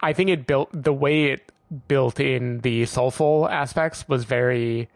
I 0.00 0.12
think 0.12 0.30
it 0.30 0.46
built 0.46 0.70
the 0.72 0.92
way 0.92 1.26
it 1.26 1.52
built 1.88 2.20
in 2.20 2.60
the 2.60 2.86
soulful 2.86 3.48
aspects 3.48 4.08
was 4.08 4.24
very. 4.24 4.88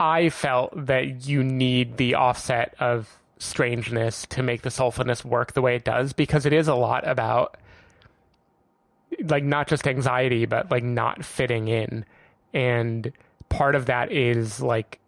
I 0.00 0.28
felt 0.28 0.86
that 0.86 1.26
you 1.26 1.42
need 1.42 1.96
the 1.96 2.14
offset 2.14 2.74
of 2.78 3.18
strangeness 3.38 4.26
to 4.26 4.42
make 4.42 4.62
the 4.62 4.68
soulfulness 4.68 5.24
work 5.24 5.52
the 5.52 5.62
way 5.62 5.76
it 5.76 5.84
does 5.84 6.12
because 6.12 6.46
it 6.46 6.52
is 6.52 6.68
a 6.68 6.74
lot 6.74 7.06
about 7.06 7.56
like 9.24 9.44
not 9.44 9.68
just 9.68 9.86
anxiety 9.86 10.44
but 10.46 10.70
like 10.70 10.84
not 10.84 11.24
fitting 11.24 11.68
in. 11.68 12.04
And 12.52 13.12
part 13.48 13.74
of 13.74 13.86
that 13.86 14.12
is 14.12 14.60
like 14.60 14.98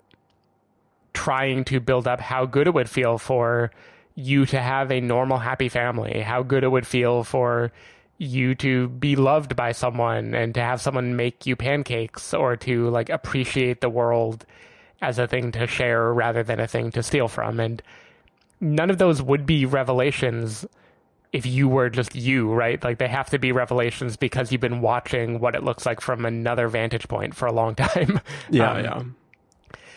trying 1.13 1.65
to 1.65 1.81
build 1.81 2.07
up 2.07 2.21
how 2.21 2.47
good 2.47 2.67
it 2.67 2.75
would 2.75 2.89
feel 2.89 3.19
for 3.19 3.71
you 4.15 4.47
to 4.47 4.61
have 4.61 4.91
a 4.91 5.01
normal 5.01 5.39
happy 5.39 5.69
family 5.69 6.21
how 6.21 6.43
good 6.43 6.63
it 6.65 6.69
would 6.69 6.87
feel 6.87 7.25
for 7.25 7.73
you 8.19 8.55
to 8.55 8.89
be 8.89 9.17
loved 9.17 9.57
by 9.57 9.73
someone 9.73 10.35
and 10.35 10.55
to 10.55 10.61
have 10.61 10.81
someone 10.81 11.17
make 11.17 11.47
you 11.47 11.57
pancakes 11.57 12.35
or 12.35 12.55
to 12.57 12.91
like 12.91 13.09
appreciate 13.09 13.81
the 13.81 13.89
world 13.89 14.45
as 15.03 15.19
a 15.19 15.27
thing 15.27 15.53
to 15.53 15.67
share 15.67 16.13
rather 16.13 16.43
than 16.43 16.61
a 16.61 16.67
thing 16.67 16.91
to 16.93 17.03
steal 17.03 17.29
from 17.29 17.59
and 17.61 17.83
none 18.61 18.91
of 18.91 18.99
those 18.99 19.23
would 19.23 19.47
be 19.47 19.65
revelations 19.65 20.67
if 21.33 21.47
you 21.47 21.69
were 21.69 21.89
just 21.89 22.15
you, 22.17 22.53
right? 22.53 22.83
Like 22.83 22.99
they 22.99 23.07
have 23.09 23.31
to 23.31 23.39
be 23.39 23.53
revelations 23.53 24.17
because 24.17 24.51
you've 24.51 24.61
been 24.61 24.81
watching 24.81 25.39
what 25.39 25.55
it 25.55 25.63
looks 25.63 25.87
like 25.87 26.01
from 26.01 26.25
another 26.27 26.67
vantage 26.69 27.07
point 27.09 27.35
for 27.37 27.47
a 27.47 27.53
long 27.53 27.75
time. 27.77 28.21
Yeah, 28.51 28.73
Um, 28.73 28.85
yeah. 28.85 29.03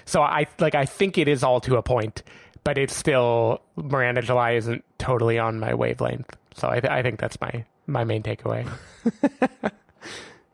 So 0.05 0.21
I 0.21 0.45
like 0.59 0.75
I 0.75 0.85
think 0.85 1.17
it 1.17 1.27
is 1.27 1.43
all 1.43 1.59
to 1.61 1.77
a 1.77 1.81
point, 1.81 2.23
but 2.63 2.77
it's 2.77 2.95
still 2.95 3.61
Miranda 3.75 4.21
July 4.21 4.51
isn't 4.51 4.83
totally 4.99 5.39
on 5.39 5.59
my 5.59 5.73
wavelength. 5.73 6.35
So 6.55 6.69
I 6.69 6.79
th- 6.81 6.91
I 6.91 7.01
think 7.01 7.19
that's 7.19 7.39
my 7.41 7.65
my 7.87 8.03
main 8.03 8.21
takeaway. 8.23 8.67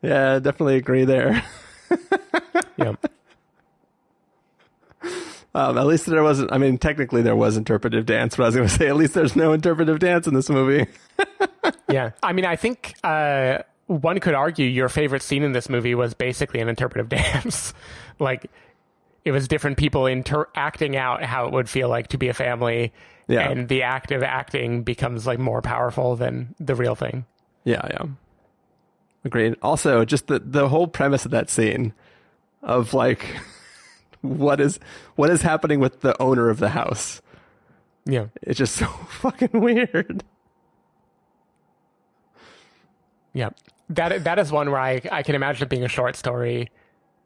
Yeah, 0.02 0.40
definitely 0.40 0.78
agree 0.78 1.04
there. 1.04 1.44
yeah. 2.78 2.94
Um, 5.56 5.78
at 5.78 5.88
least 5.88 6.06
there 6.06 6.22
wasn't. 6.24 6.52
I 6.52 6.58
mean, 6.60 6.78
technically 6.78 7.22
there 7.22 7.36
was 7.36 7.58
interpretive 7.58 8.06
dance, 8.06 8.36
but 8.36 8.44
I 8.44 8.46
was 8.48 8.56
going 8.56 8.68
to 8.70 8.74
say 8.74 8.88
at 8.88 8.96
least 8.96 9.14
there's 9.14 9.36
no 9.36 9.54
interpretive 9.54 10.00
dance 10.00 10.28
in 10.28 10.34
this 10.34 10.50
movie. 10.50 10.86
yeah. 11.90 12.12
I 12.22 12.34
mean, 12.34 12.46
I 12.46 12.56
think 12.56 12.94
uh, 13.04 13.60
one 13.88 14.20
could 14.20 14.36
argue 14.36 14.66
your 14.68 14.90
favorite 14.90 15.24
scene 15.24 15.44
in 15.44 15.52
this 15.52 15.68
movie 15.70 15.96
was 15.96 16.14
basically 16.14 16.60
an 16.60 16.70
interpretive 16.70 17.10
dance. 17.10 17.74
like, 18.20 18.46
it 19.26 19.32
was 19.32 19.48
different 19.48 19.78
people 19.78 20.06
inter- 20.06 20.48
acting 20.56 20.96
out 20.96 21.24
how 21.24 21.48
it 21.48 21.54
would 21.54 21.68
feel 21.70 21.90
like 21.90 22.08
to 22.10 22.18
be 22.18 22.30
a 22.30 22.34
family, 22.34 22.94
Yeah. 23.28 23.50
and 23.50 23.68
the 23.68 23.84
act 23.84 24.12
of 24.12 24.24
acting 24.24 24.84
becomes 24.84 25.26
like 25.28 25.40
more 25.40 25.62
powerful 25.62 26.16
than 26.16 26.56
the 26.60 26.76
real 26.76 26.96
thing. 26.96 27.26
Yeah, 27.64 27.82
yeah. 27.90 28.06
Agreed. 29.26 29.56
Also, 29.62 30.06
just 30.06 30.28
the 30.28 30.40
the 30.40 30.70
whole 30.70 30.88
premise 30.88 31.26
of 31.26 31.32
that 31.32 31.50
scene 31.50 31.94
of 32.64 32.94
like 32.94 33.26
what 34.22 34.60
is 34.60 34.80
what 35.16 35.30
is 35.30 35.42
happening 35.42 35.80
with 35.80 36.02
the 36.02 36.20
owner 36.22 36.50
of 36.50 36.60
the 36.60 36.70
house. 36.70 37.22
Yeah. 38.06 38.28
It's 38.42 38.58
just 38.58 38.76
so 38.76 38.86
fucking 39.10 39.52
weird. 39.54 40.24
Yeah, 43.34 43.50
that 43.90 44.24
that 44.24 44.40
is 44.40 44.52
one 44.52 44.72
where 44.72 44.80
I 44.80 45.02
I 45.12 45.24
can 45.24 45.36
imagine 45.36 45.64
it 45.64 45.70
being 45.70 45.84
a 45.86 45.90
short 45.90 46.16
story 46.16 46.72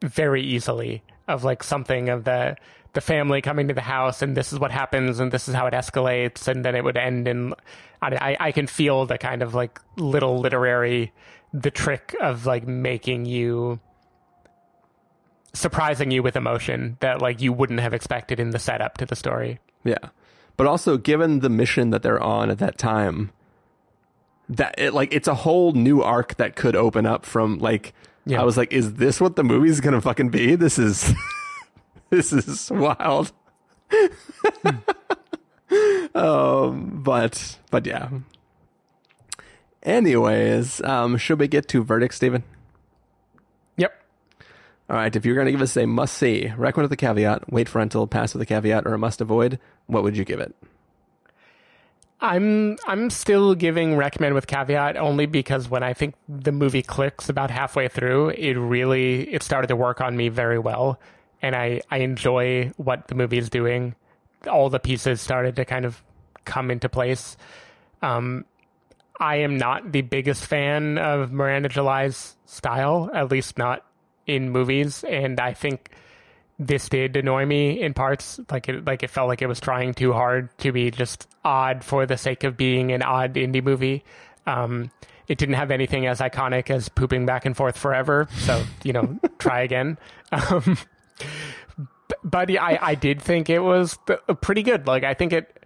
very 0.02 0.44
easily 0.44 1.02
of 1.28 1.44
like 1.44 1.64
something 1.64 2.10
of 2.10 2.26
the 2.26 2.58
the 2.94 3.02
family 3.02 3.42
coming 3.42 3.68
to 3.68 3.74
the 3.74 3.82
house 3.82 4.22
and 4.22 4.38
this 4.38 4.54
is 4.54 4.60
what 4.60 4.72
happens 4.72 5.20
and 5.20 5.32
this 5.32 5.48
is 5.48 5.56
how 5.56 5.66
it 5.66 5.74
escalates 5.74 6.48
and 6.48 6.64
then 6.64 6.76
it 6.76 6.84
would 6.84 6.98
end 6.98 7.28
in 7.28 7.54
I 8.02 8.16
I, 8.16 8.48
I 8.48 8.52
can 8.52 8.68
feel 8.68 9.06
the 9.06 9.18
kind 9.18 9.42
of 9.42 9.56
like 9.56 9.80
little 9.98 10.40
literary 10.40 11.12
the 11.54 11.72
trick 11.72 12.16
of 12.22 12.46
like 12.46 12.68
making 12.68 13.26
you 13.26 13.80
surprising 15.54 16.10
you 16.12 16.24
with 16.24 16.36
emotion 16.36 16.98
that 17.00 17.22
like 17.22 17.42
you 17.42 17.54
wouldn't 17.54 17.80
have 17.80 17.94
expected 17.94 18.40
in 18.40 18.50
the 18.50 18.60
setup 18.60 18.98
to 18.98 19.06
the 19.06 19.16
story. 19.16 19.60
Yeah. 19.84 20.10
But 20.58 20.68
also 20.68 20.98
given 20.98 21.40
the 21.40 21.50
mission 21.50 21.92
that 21.92 22.02
they're 22.04 22.22
on 22.22 22.50
at 22.50 22.58
that 22.60 22.78
time 22.78 23.32
that 24.50 24.76
it 24.78 24.94
like 24.94 25.14
it's 25.14 25.28
a 25.28 25.36
whole 25.36 25.72
new 25.74 26.02
arc 26.02 26.36
that 26.36 26.56
could 26.56 26.76
open 26.76 27.06
up 27.06 27.26
from 27.26 27.60
like 27.60 27.94
Yeah. 28.26 28.42
I 28.42 28.44
was 28.44 28.58
like 28.58 28.74
is 28.74 28.96
this 28.96 29.22
what 29.22 29.36
the 29.36 29.44
movie's 29.44 29.80
going 29.80 29.94
to 29.94 30.02
fucking 30.02 30.30
be? 30.30 30.56
This 30.56 30.78
is 30.80 31.14
this 32.10 32.34
is 32.34 32.70
wild. 32.72 33.32
um 36.16 37.02
but 37.04 37.58
but 37.72 37.86
yeah. 37.86 38.10
Anyways, 39.84 40.82
um 40.84 41.18
should 41.18 41.40
we 41.40 41.48
get 41.48 41.68
to 41.70 41.84
verdict 41.84 42.14
Stephen? 42.16 42.44
All 44.90 44.98
right, 44.98 45.16
if 45.16 45.26
you're 45.26 45.36
going 45.36 45.46
to 45.46 45.52
give 45.52 45.62
us 45.62 45.78
a 45.78 45.86
must 45.86 46.18
see, 46.18 46.52
recommend 46.58 46.90
with 46.90 46.94
a 46.94 46.98
caveat, 46.98 47.52
wait 47.52 47.70
for 47.70 47.80
rental, 47.80 48.06
pass 48.06 48.34
with 48.34 48.42
a 48.42 48.46
caveat, 48.46 48.86
or 48.86 48.94
a 48.94 48.98
must 48.98 49.22
avoid, 49.22 49.60
what 49.88 50.04
would 50.04 50.18
you 50.18 50.26
give 50.26 50.40
it? 50.40 50.54
I'm 52.24 52.78
I'm 52.88 53.10
still 53.10 53.54
giving 53.54 53.98
recommend 53.98 54.34
with 54.34 54.48
caveat 54.48 54.96
only 54.96 55.26
because 55.26 55.70
when 55.70 55.84
I 55.84 55.94
think 55.94 56.16
the 56.30 56.54
movie 56.54 56.82
clicks 56.82 57.28
about 57.28 57.52
halfway 57.52 57.90
through, 57.90 58.30
it 58.30 58.54
really 58.54 59.24
it 59.34 59.44
started 59.44 59.68
to 59.68 59.76
work 59.76 60.00
on 60.00 60.16
me 60.16 60.30
very 60.30 60.58
well, 60.58 61.02
and 61.42 61.54
I 61.54 61.82
I 61.92 61.98
enjoy 61.98 62.72
what 62.78 63.10
the 63.10 63.16
movie 63.16 63.38
is 63.38 63.50
doing. 63.50 63.96
All 64.50 64.70
the 64.70 64.80
pieces 64.80 65.20
started 65.20 65.58
to 65.58 65.66
kind 65.66 65.84
of 65.84 66.02
come 66.46 66.72
into 66.72 66.88
place. 66.88 67.36
Um, 68.02 68.46
I 69.20 69.38
am 69.38 69.58
not 69.58 69.92
the 69.92 70.02
biggest 70.02 70.46
fan 70.46 70.98
of 70.98 71.34
Miranda 71.34 71.68
July's 71.68 72.38
style, 72.46 73.12
at 73.14 73.32
least 73.32 73.58
not 73.58 73.86
in 74.28 74.50
movies, 74.50 75.04
and 75.04 75.40
I 75.40 75.54
think 75.54 75.90
this 76.60 76.90
did 76.90 77.16
annoy 77.16 77.46
me 77.46 77.82
in 77.82 77.94
parts. 77.94 78.40
Like 78.52 78.70
it, 78.70 78.86
like 78.86 79.04
it 79.04 79.10
felt 79.10 79.28
like 79.28 79.42
it 79.42 79.48
was 79.48 79.60
trying 79.60 79.94
too 79.94 80.14
hard 80.14 80.56
to 80.60 80.72
be 80.72 80.92
just 80.92 81.28
odd 81.44 81.84
for 81.84 82.06
the 82.06 82.18
sake 82.18 82.44
of 82.44 82.58
being 82.58 82.92
an 82.92 83.02
odd 83.02 83.36
indie 83.36 83.64
movie. 83.64 84.04
Um, 84.46 84.92
it 85.28 85.38
didn't 85.38 85.56
have 85.56 85.72
anything 85.72 86.06
as 86.06 86.20
iconic 86.20 86.70
as 86.70 86.90
pooping 86.90 87.26
back 87.26 87.46
and 87.46 87.56
forth 87.56 87.78
forever. 87.78 88.28
So 88.40 88.64
you 88.84 88.94
know, 88.94 89.20
try 89.40 89.62
again. 89.62 89.98
Um, 90.32 90.78
but 92.24 92.50
I, 92.50 92.80
I 92.82 92.96
did 92.96 93.22
think 93.22 93.50
it 93.50 93.60
was 93.60 93.98
pretty 94.42 94.64
good. 94.64 94.88
Like 94.88 95.04
I 95.04 95.14
think 95.14 95.34
it, 95.34 95.66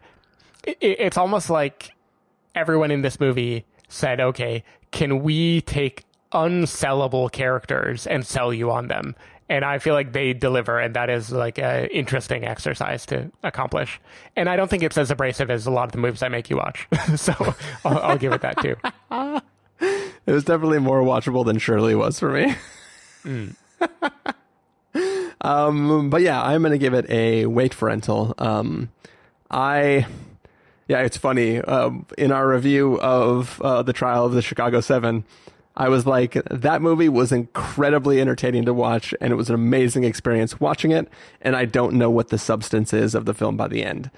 it 0.63 0.77
it's 0.81 1.17
almost 1.17 1.49
like 1.49 1.91
everyone 2.55 2.91
in 2.91 3.01
this 3.01 3.19
movie 3.19 3.65
said, 3.87 4.19
okay, 4.19 4.63
can 4.91 5.21
we 5.21 5.61
take 5.61 6.03
unsellable 6.31 7.31
characters 7.31 8.07
and 8.07 8.25
sell 8.25 8.53
you 8.53 8.71
on 8.71 8.87
them? 8.87 9.15
And 9.49 9.63
I 9.63 9.79
feel 9.79 9.93
like 9.93 10.11
they 10.11 10.33
deliver, 10.33 10.77
and 10.77 10.93
that 10.95 11.09
is 11.09 11.31
like 11.31 11.57
an 11.57 11.85
interesting 11.85 12.43
exercise 12.43 13.05
to 13.07 13.31
accomplish. 13.43 14.01
And 14.35 14.49
I 14.49 14.57
don't 14.57 14.69
think 14.69 14.83
it's 14.83 14.97
as 14.97 15.09
abrasive 15.09 15.49
as 15.49 15.65
a 15.65 15.71
lot 15.71 15.85
of 15.85 15.93
the 15.93 15.99
movies 15.99 16.21
I 16.21 16.27
make 16.27 16.49
you 16.49 16.57
watch. 16.57 16.85
so 17.15 17.33
I'll, 17.85 17.99
I'll 17.99 18.17
give 18.17 18.33
it 18.33 18.41
that 18.41 18.61
too. 18.61 18.75
It 20.27 20.33
was 20.33 20.43
definitely 20.43 20.79
more 20.79 21.01
watchable 21.03 21.45
than 21.45 21.57
Shirley 21.57 21.95
was 21.95 22.19
for 22.19 22.31
me. 22.33 22.55
um, 25.41 26.09
but 26.09 26.21
yeah, 26.21 26.41
I'm 26.43 26.61
going 26.61 26.73
to 26.73 26.77
give 26.77 26.93
it 26.93 27.09
a 27.09 27.45
wait 27.45 27.73
for 27.73 27.87
rental. 27.87 28.33
Um, 28.37 28.89
I, 29.49 30.05
yeah, 30.89 30.99
it's 30.99 31.15
funny. 31.15 31.59
Um, 31.59 32.05
in 32.17 32.33
our 32.33 32.45
review 32.45 32.99
of 32.99 33.61
uh, 33.61 33.83
the 33.83 33.93
trial 33.93 34.25
of 34.25 34.33
the 34.33 34.41
Chicago 34.41 34.81
Seven, 34.81 35.23
I 35.77 35.89
was 35.89 36.07
like, 36.07 36.33
that 36.49 36.81
movie 36.81 37.07
was 37.07 37.31
incredibly 37.31 38.19
entertaining 38.19 38.65
to 38.65 38.73
watch, 38.73 39.13
and 39.21 39.31
it 39.31 39.35
was 39.35 39.49
an 39.49 39.55
amazing 39.55 40.05
experience 40.05 40.59
watching 40.59 40.89
it. 40.89 41.07
And 41.39 41.55
I 41.55 41.65
don't 41.65 41.93
know 41.93 42.09
what 42.09 42.29
the 42.29 42.39
substance 42.39 42.93
is 42.93 43.13
of 43.13 43.25
the 43.25 43.33
film 43.35 43.55
by 43.57 43.67
the 43.67 43.83
end. 43.83 44.09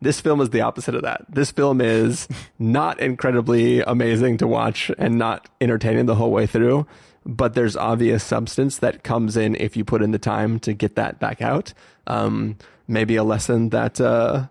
This 0.00 0.20
film 0.20 0.40
is 0.40 0.50
the 0.50 0.60
opposite 0.60 0.94
of 0.94 1.02
that. 1.02 1.24
This 1.28 1.50
film 1.50 1.80
is 1.80 2.28
not 2.60 3.00
incredibly 3.00 3.80
amazing 3.80 4.36
to 4.38 4.46
watch 4.46 4.92
and 4.96 5.18
not 5.18 5.48
entertaining 5.60 6.06
the 6.06 6.14
whole 6.14 6.30
way 6.30 6.46
through, 6.46 6.86
but 7.26 7.54
there's 7.54 7.76
obvious 7.76 8.22
substance 8.22 8.78
that 8.78 9.02
comes 9.02 9.36
in 9.36 9.56
if 9.56 9.76
you 9.76 9.84
put 9.84 10.02
in 10.02 10.12
the 10.12 10.20
time 10.20 10.60
to 10.60 10.72
get 10.72 10.94
that 10.94 11.18
back 11.18 11.42
out. 11.42 11.74
Um, 12.06 12.56
maybe 12.86 13.16
a 13.16 13.24
lesson 13.24 13.70
that 13.70 14.00
uh, 14.00 14.46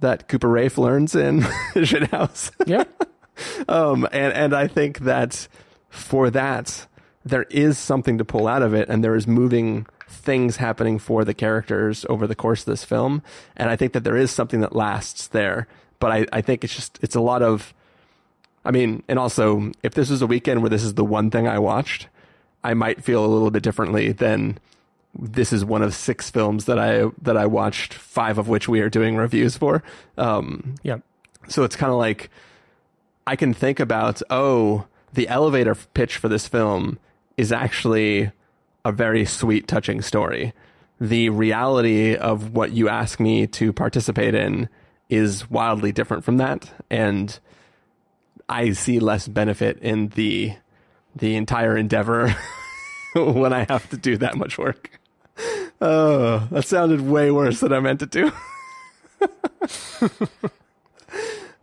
that 0.00 0.28
Cooper 0.28 0.48
Raiff 0.48 0.76
learns 0.76 1.14
in 1.14 1.40
Shithouse. 1.74 2.50
Yeah. 2.66 2.84
um, 3.68 4.06
and 4.12 4.34
and 4.34 4.54
I 4.54 4.66
think 4.66 4.98
that 5.00 5.48
for 5.90 6.30
that 6.30 6.86
there 7.24 7.44
is 7.50 7.76
something 7.76 8.18
to 8.18 8.24
pull 8.24 8.46
out 8.46 8.62
of 8.62 8.72
it, 8.72 8.88
and 8.88 9.02
there 9.02 9.16
is 9.16 9.26
moving 9.26 9.86
things 10.08 10.56
happening 10.56 10.98
for 10.98 11.24
the 11.24 11.34
characters 11.34 12.06
over 12.08 12.26
the 12.26 12.36
course 12.36 12.60
of 12.60 12.66
this 12.66 12.84
film, 12.84 13.22
and 13.56 13.68
I 13.68 13.76
think 13.76 13.92
that 13.94 14.04
there 14.04 14.16
is 14.16 14.30
something 14.30 14.60
that 14.60 14.76
lasts 14.76 15.26
there. 15.28 15.66
But 15.98 16.12
I, 16.12 16.26
I 16.32 16.40
think 16.40 16.62
it's 16.62 16.74
just 16.74 16.98
it's 17.02 17.16
a 17.16 17.20
lot 17.20 17.42
of 17.42 17.74
I 18.64 18.70
mean, 18.70 19.02
and 19.08 19.18
also 19.18 19.72
if 19.82 19.94
this 19.94 20.10
was 20.10 20.22
a 20.22 20.26
weekend 20.26 20.60
where 20.60 20.70
this 20.70 20.82
is 20.82 20.94
the 20.94 21.04
one 21.04 21.30
thing 21.30 21.48
I 21.48 21.58
watched, 21.58 22.08
I 22.62 22.74
might 22.74 23.02
feel 23.02 23.24
a 23.24 23.26
little 23.26 23.50
bit 23.50 23.62
differently 23.62 24.12
than 24.12 24.58
this 25.18 25.52
is 25.52 25.64
one 25.64 25.82
of 25.82 25.94
six 25.94 26.30
films 26.30 26.66
that 26.66 26.78
I 26.78 27.10
that 27.22 27.36
I 27.36 27.46
watched, 27.46 27.94
five 27.94 28.38
of 28.38 28.48
which 28.48 28.68
we 28.68 28.80
are 28.80 28.90
doing 28.90 29.16
reviews 29.16 29.56
for. 29.56 29.82
Um, 30.18 30.74
yeah. 30.82 30.98
So 31.48 31.64
it's 31.64 31.76
kind 31.76 31.92
of 31.92 31.98
like 31.98 32.30
I 33.26 33.36
can 33.36 33.54
think 33.54 33.80
about 33.80 34.20
oh, 34.30 34.86
the 35.16 35.28
elevator 35.28 35.74
pitch 35.74 36.18
for 36.18 36.28
this 36.28 36.46
film 36.46 36.98
is 37.36 37.50
actually 37.50 38.30
a 38.84 38.92
very 38.92 39.24
sweet, 39.24 39.66
touching 39.66 40.00
story. 40.02 40.52
The 41.00 41.30
reality 41.30 42.14
of 42.14 42.54
what 42.54 42.72
you 42.72 42.88
ask 42.88 43.18
me 43.18 43.46
to 43.48 43.72
participate 43.72 44.34
in 44.34 44.68
is 45.08 45.50
wildly 45.50 45.90
different 45.90 46.24
from 46.24 46.36
that, 46.36 46.70
and 46.90 47.38
I 48.48 48.72
see 48.72 49.00
less 49.00 49.26
benefit 49.26 49.78
in 49.78 50.08
the 50.08 50.54
the 51.14 51.36
entire 51.36 51.76
endeavor 51.76 52.36
when 53.14 53.52
I 53.52 53.64
have 53.68 53.88
to 53.90 53.96
do 53.96 54.18
that 54.18 54.36
much 54.36 54.58
work. 54.58 55.00
Oh, 55.80 56.46
that 56.50 56.66
sounded 56.66 57.00
way 57.00 57.30
worse 57.30 57.60
than 57.60 57.72
I 57.72 57.80
meant 57.80 58.02
it 58.02 58.12
to. 58.12 58.32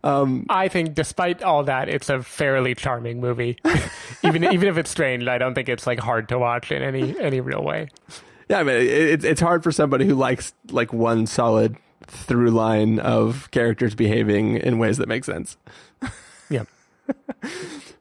um, 0.04 0.44
I 0.50 0.68
think, 0.68 0.94
despite 0.94 1.42
all 1.42 1.64
that, 1.64 1.88
it's 1.88 2.08
a 2.10 2.22
fairly 2.22 2.74
charming 2.74 3.20
movie. 3.20 3.56
even 4.22 4.44
even 4.44 4.68
if 4.68 4.76
it's 4.76 4.90
strange, 4.90 5.26
I 5.26 5.38
don't 5.38 5.54
think 5.54 5.68
it's 5.68 5.86
like 5.86 5.98
hard 5.98 6.28
to 6.28 6.38
watch 6.38 6.70
in 6.70 6.82
any 6.82 7.18
any 7.18 7.40
real 7.40 7.64
way. 7.64 7.88
Yeah, 8.48 8.60
I 8.60 8.62
mean, 8.62 8.76
it, 8.76 8.86
it's 8.86 9.24
it's 9.24 9.40
hard 9.40 9.64
for 9.64 9.72
somebody 9.72 10.06
who 10.06 10.14
likes 10.14 10.52
like 10.70 10.92
one 10.92 11.26
solid 11.26 11.76
through 12.06 12.50
line 12.50 12.98
of 12.98 13.50
characters 13.50 13.94
behaving 13.94 14.58
in 14.58 14.78
ways 14.78 14.98
that 14.98 15.08
make 15.08 15.24
sense. 15.24 15.56
Yeah. 16.50 16.64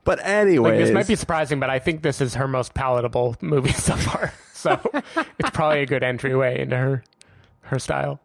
But 0.03 0.19
anyway, 0.21 0.71
Like, 0.71 0.79
this 0.79 0.93
might 0.93 1.07
be 1.07 1.15
surprising, 1.15 1.61
but 1.61 1.69
I 1.69 1.79
think 1.79 2.01
this 2.01 2.19
is 2.19 2.35
her 2.35 2.45
most 2.45 2.73
palatable 2.73 3.37
movie 3.39 3.71
so 3.71 3.95
far. 3.95 4.33
So 4.53 4.81
it's 5.39 5.49
probably 5.51 5.79
a 5.81 5.85
good 5.85 6.03
entryway 6.03 6.59
into 6.59 6.75
her 6.75 7.03
her 7.61 7.79
style. 7.79 8.19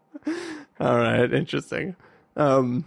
All 0.81 0.99
right, 0.99 1.33
interesting. 1.33 1.95
Um, 2.37 2.85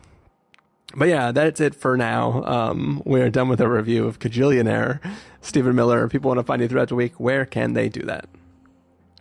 but 0.95 1.07
yeah, 1.07 1.31
that's 1.31 1.59
it 1.59 1.75
for 1.75 1.97
now. 1.97 2.43
Um, 2.43 3.01
we 3.05 3.21
are 3.21 3.29
done 3.29 3.49
with 3.49 3.61
a 3.61 3.69
review 3.69 4.05
of 4.07 4.19
Kajillionaire. 4.19 4.99
Stephen 5.41 5.75
Miller, 5.75 6.05
if 6.05 6.11
people 6.11 6.29
want 6.29 6.39
to 6.39 6.43
find 6.43 6.61
you 6.61 6.67
throughout 6.67 6.89
the 6.89 6.95
week, 6.95 7.19
where 7.19 7.45
can 7.45 7.73
they 7.73 7.89
do 7.89 8.01
that? 8.01 8.27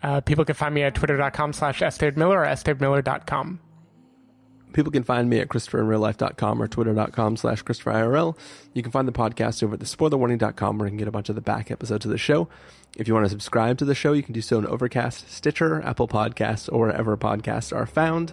Uh, 0.02 0.20
people 0.20 0.44
can 0.44 0.54
find 0.54 0.74
me 0.74 0.82
at 0.82 0.94
twitter.com 0.94 1.52
slash 1.52 1.80
miller 2.16 2.40
or 2.40 2.46
estevemiller.com. 2.46 3.60
People 4.72 4.92
can 4.92 5.02
find 5.02 5.28
me 5.28 5.40
at 5.40 5.48
ChristopherInRealLife.com 5.48 6.62
or 6.62 6.68
Twitter.com 6.68 7.36
slash 7.36 7.64
ChristopherIRL. 7.64 8.36
You 8.72 8.82
can 8.82 8.92
find 8.92 9.08
the 9.08 9.12
podcast 9.12 9.62
over 9.62 9.74
at 9.74 9.80
thespoilerwarning.com 9.80 10.78
where 10.78 10.86
you 10.86 10.90
can 10.90 10.98
get 10.98 11.08
a 11.08 11.12
bunch 11.12 11.28
of 11.28 11.34
the 11.34 11.40
back 11.40 11.70
episodes 11.70 12.04
of 12.04 12.12
the 12.12 12.18
show. 12.18 12.48
If 12.96 13.08
you 13.08 13.14
want 13.14 13.26
to 13.26 13.30
subscribe 13.30 13.78
to 13.78 13.84
the 13.84 13.94
show, 13.94 14.12
you 14.12 14.22
can 14.22 14.32
do 14.32 14.40
so 14.40 14.58
on 14.58 14.66
Overcast, 14.66 15.30
Stitcher, 15.30 15.82
Apple 15.82 16.08
Podcasts, 16.08 16.68
or 16.72 16.86
wherever 16.86 17.16
podcasts 17.16 17.74
are 17.74 17.86
found. 17.86 18.32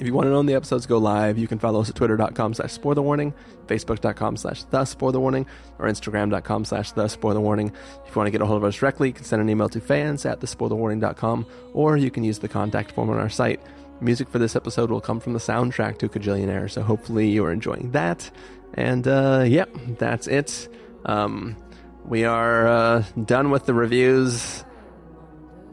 If 0.00 0.06
you 0.06 0.14
want 0.14 0.24
to 0.26 0.30
know 0.30 0.38
when 0.38 0.46
the 0.46 0.54
episodes 0.54 0.86
go 0.86 0.96
live, 0.96 1.36
you 1.36 1.46
can 1.46 1.58
follow 1.58 1.82
us 1.82 1.90
at 1.90 1.94
twitter.com 1.94 2.54
slash 2.54 2.78
spoilerwarning, 2.78 3.34
facebook.com 3.66 4.38
slash 4.38 4.62
the 4.64 4.78
spoilerwarning, 4.78 5.44
or 5.78 5.88
instagram.com 5.88 6.64
slash 6.64 6.92
the 6.92 7.04
spoilerwarning. 7.04 7.66
If 7.68 8.08
you 8.08 8.14
want 8.14 8.26
to 8.26 8.30
get 8.30 8.40
a 8.40 8.46
hold 8.46 8.56
of 8.56 8.64
us 8.64 8.76
directly, 8.76 9.08
you 9.08 9.12
can 9.12 9.24
send 9.24 9.42
an 9.42 9.50
email 9.50 9.68
to 9.68 9.78
fans 9.78 10.24
at 10.24 10.40
thespoilerwarning.com, 10.40 11.46
or 11.74 11.98
you 11.98 12.10
can 12.10 12.24
use 12.24 12.38
the 12.38 12.48
contact 12.48 12.92
form 12.92 13.10
on 13.10 13.18
our 13.18 13.28
site. 13.28 13.60
Music 14.00 14.26
for 14.30 14.38
this 14.38 14.56
episode 14.56 14.90
will 14.90 15.02
come 15.02 15.20
from 15.20 15.34
the 15.34 15.38
soundtrack 15.38 15.98
to 15.98 16.08
Kajillionaire, 16.08 16.70
so 16.70 16.80
hopefully 16.80 17.28
you 17.28 17.44
are 17.44 17.52
enjoying 17.52 17.90
that. 17.90 18.30
And 18.72 19.06
uh, 19.06 19.44
yep, 19.46 19.68
that's 19.98 20.28
it. 20.28 20.66
Um, 21.04 21.58
we 22.06 22.24
are 22.24 22.66
uh, 22.66 23.04
done 23.26 23.50
with 23.50 23.66
the 23.66 23.74
reviews 23.74 24.64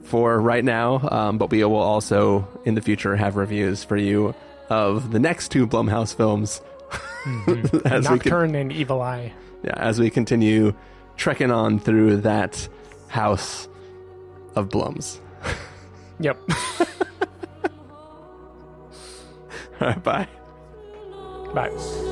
for 0.08 0.40
right 0.40 0.64
now, 0.64 1.08
um, 1.12 1.38
but 1.38 1.52
we 1.52 1.64
will 1.64 1.76
also 1.76 2.48
in 2.66 2.76
the 2.76 2.82
future 2.82 3.16
have 3.16 3.36
reviews 3.36 3.84
for 3.84 3.98
you 3.98 4.34
of 4.70 5.12
the 5.12 5.20
next 5.20 5.50
two 5.50 5.68
Blumhouse 5.68 6.16
films. 6.16 6.62
as 7.48 7.48
we 7.48 7.60
con- 7.84 8.04
Nocturne 8.04 8.56
and 8.56 8.72
Evil 8.72 9.02
Eye. 9.02 9.34
yeah, 9.64 9.74
as 9.76 10.00
we 10.00 10.10
continue 10.10 10.74
trekking 11.18 11.52
on 11.52 11.80
through 11.80 12.18
that 12.18 12.68
house 13.10 13.68
of 14.56 14.70
Blums. 14.70 15.20
Yep. 16.20 16.40
All 19.80 19.88
right, 19.88 20.04
bye. 20.04 20.28
Bye. 21.54 22.06